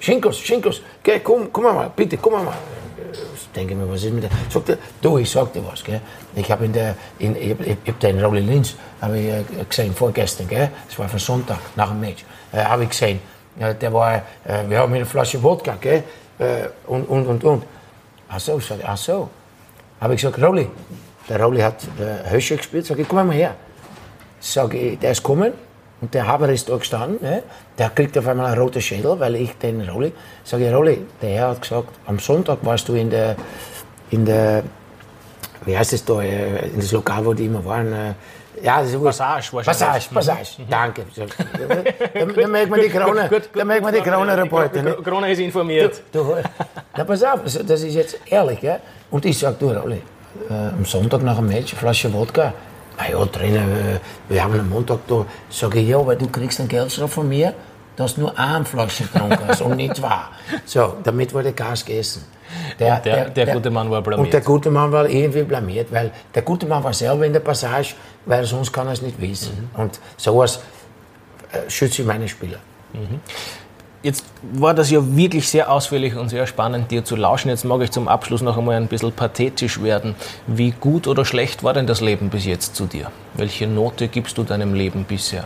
[0.00, 2.52] Schinkels, geh, komm, komm mal, bitte, komm mal
[3.54, 4.30] denke mir, was ist mit der?
[4.48, 6.00] Sagt er, du, ich sag dir was, gell?
[6.34, 9.94] Ich habe in der, in, ich, ich, ich den Rolly Linz hab ich, äh, gesehen,
[9.94, 10.70] vorgestern, gell?
[10.88, 12.24] Das war von Sonntag, nach dem Match.
[12.52, 13.20] Äh, habe ich gesehen.
[13.58, 16.04] Äh, der war, äh, wir haben eine Flasche Wodka, gell?
[16.38, 17.64] Äh, und, und, und, und.
[18.28, 19.28] Ach so, sag ich, ach so.
[20.00, 20.68] Habe ich gesagt, Rolli,
[21.28, 23.54] der Rolli hat äh, Hösche gespielt, sag ich, komm mal her.
[24.40, 25.52] Sag ich, der ist kommen.
[26.00, 27.42] Und der Haber ist da gestanden, ne?
[27.78, 30.12] der kriegt auf einmal einen roten Schädel, weil ich den Rolli,
[30.44, 33.36] sage Rolli, der Herr hat gesagt, am Sonntag warst du in der,
[34.10, 34.62] in der,
[35.66, 38.14] wie heißt es da, äh, in das Lokal, wo die immer waren, äh,
[38.62, 40.10] ja, das ist Passage wahrscheinlich.
[40.10, 40.70] Passage, Passage, mhm.
[40.70, 41.04] danke.
[42.14, 44.82] Dann, dann merkt man die Krone, gut, gut, dann merkt man die Krone-Reporter.
[44.82, 44.96] Ne?
[45.02, 46.02] Krone ist informiert.
[46.12, 46.36] Du, du,
[46.96, 48.80] na, pass auf, das ist jetzt ehrlich, ja?
[49.10, 50.02] Und ich sage, du Rolli,
[50.48, 52.52] äh, am Sonntag nach dem Match, eine Flasche Wodka,
[53.00, 53.62] Ah ja, Trainer,
[54.28, 55.24] wir haben am Montag da.
[55.48, 57.54] Sag ich, ja, weil du kriegst einen Geldstrafe von mir,
[57.96, 60.20] dass du nur eine Flasche getrunken hast und nicht zwei.
[60.66, 62.24] So, damit wurde Gas gegessen.
[62.78, 64.26] Der, der, der, der, gute Mann war blamiert.
[64.26, 67.40] Und der gute Mann war irgendwie blamiert, weil der gute Mann war selber in der
[67.40, 67.94] Passage,
[68.26, 69.70] weil sonst kann er es nicht wissen.
[69.74, 69.80] Mhm.
[69.80, 70.60] Und sowas
[71.52, 72.58] äh, schütze ich meine Spieler.
[72.92, 73.20] Mhm.
[74.02, 74.24] Jetzt
[74.54, 77.50] war das ja wirklich sehr ausführlich und sehr spannend, dir zu lauschen.
[77.50, 80.14] Jetzt mag ich zum Abschluss noch einmal ein bisschen pathetisch werden.
[80.46, 83.10] Wie gut oder schlecht war denn das Leben bis jetzt zu dir?
[83.34, 85.44] Welche Note gibst du deinem Leben bisher?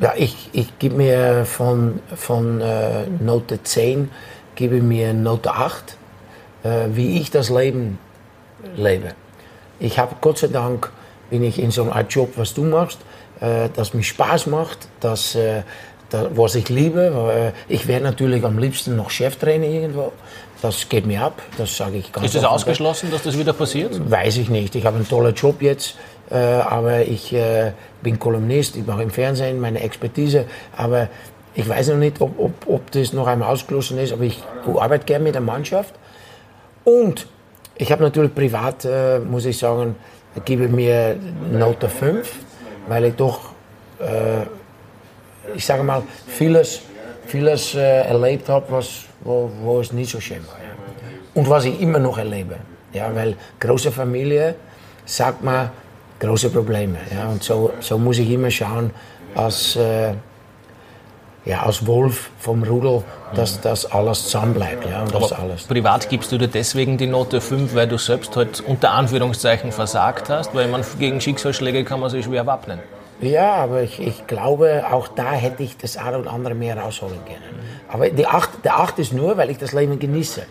[0.00, 4.10] Ja, ich, ich gebe mir von, von äh, Note 10
[4.54, 5.96] gebe mir Note 8,
[6.62, 7.98] äh, wie ich das Leben
[8.76, 9.14] lebe.
[9.78, 10.90] Ich habe Gott sei Dank,
[11.30, 12.98] bin ich in so einer Art Job, was du machst,
[13.40, 15.62] äh, das mir Spaß macht, das, äh,
[16.34, 17.52] was ich liebe.
[17.68, 20.12] Ich wäre natürlich am liebsten noch Cheftrainer irgendwo.
[20.62, 23.98] Das geht mir ab, das sage ich ganz Ist es ausgeschlossen, dass das wieder passiert?
[24.08, 24.76] Weiß ich nicht.
[24.76, 25.96] Ich habe einen tollen Job jetzt,
[26.30, 30.44] äh, aber ich äh, bin Kolumnist, ich mache im Fernsehen meine Expertise,
[30.76, 31.08] aber
[31.54, 35.04] ich weiß noch nicht, ob, ob, ob das noch einmal ausgeschlossen ist, aber ich arbeite
[35.04, 35.94] gerne mit der Mannschaft.
[36.84, 37.26] Und
[37.76, 39.96] ich habe natürlich privat, äh, muss ich sagen,
[40.44, 41.16] gebe mir
[41.50, 42.32] Note 5,
[42.88, 43.50] weil ich doch,
[43.98, 44.46] äh,
[45.54, 46.80] ich sage mal, vieles,
[47.26, 50.58] vieles erlebt habe, was wo, wo es nicht so schön war.
[50.58, 50.72] Ja.
[51.34, 52.56] Und was ich immer noch erlebe.
[52.92, 54.54] Ja, weil große Familie
[55.04, 55.70] sagt man
[56.20, 56.98] große Probleme.
[57.14, 57.28] Ja.
[57.28, 58.90] Und so, so muss ich immer schauen,
[59.34, 60.12] als, äh,
[61.44, 63.02] ja, als Wolf vom Rudel,
[63.34, 64.88] dass das alles zusammenbleibt.
[64.88, 65.64] Ja, und das alles.
[65.64, 70.28] Privat gibst du dir deswegen die Note 5, weil du selbst halt unter Anführungszeichen versagt
[70.28, 72.80] hast, weil man gegen Schicksalsschläge kann man sich schwer wappnen.
[73.22, 77.24] Ja, aber ich, ich glaube, auch da hätte ich das eine oder andere mehr rausholen
[77.24, 77.62] können.
[77.88, 80.42] Aber die acht, der acht ist nur, weil ich das Leben genieße.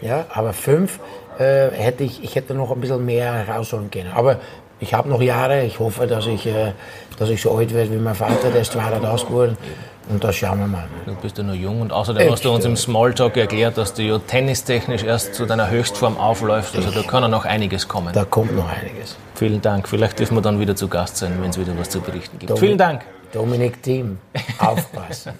[0.00, 0.98] Ja, aber fünf
[1.38, 4.12] äh, hätte ich, ich hätte noch ein bisschen mehr rausholen können.
[4.14, 4.40] Aber
[4.80, 5.62] ich habe noch Jahre.
[5.64, 6.72] Ich hoffe, dass ich, äh,
[7.18, 9.58] dass ich so alt werde wie mein Vater, der ist 200 geworden.
[10.10, 10.88] Und das schauen wir mal.
[11.06, 12.32] Du bist ja noch jung und außerdem Echt?
[12.32, 16.74] hast du uns im Smalltalk erklärt, dass du ja tennistechnisch erst zu deiner Höchstform aufläufst.
[16.74, 18.12] Also da kann ja noch einiges kommen.
[18.12, 19.16] Da kommt noch einiges.
[19.36, 19.88] Vielen Dank.
[19.88, 22.50] Vielleicht dürfen wir dann wieder zu Gast sein, wenn es wieder was zu berichten gibt.
[22.50, 23.02] Dominik, Vielen Dank.
[23.32, 24.18] Dominik Team,
[24.58, 25.32] aufpassen.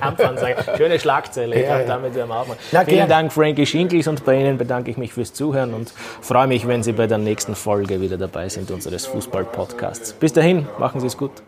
[0.00, 0.56] Kampfansage.
[0.78, 1.56] Schöne Schlagzeile.
[1.56, 1.86] Ich ja, ja.
[1.86, 2.56] damit wir aufmachen.
[2.72, 4.08] Na, Vielen Dank, Frankie Schinkels.
[4.08, 7.18] Und bei Ihnen bedanke ich mich fürs Zuhören und freue mich, wenn Sie bei der
[7.18, 10.14] nächsten Folge wieder dabei sind unseres Fußball-Podcasts.
[10.14, 11.42] Bis dahin, machen Sie es gut.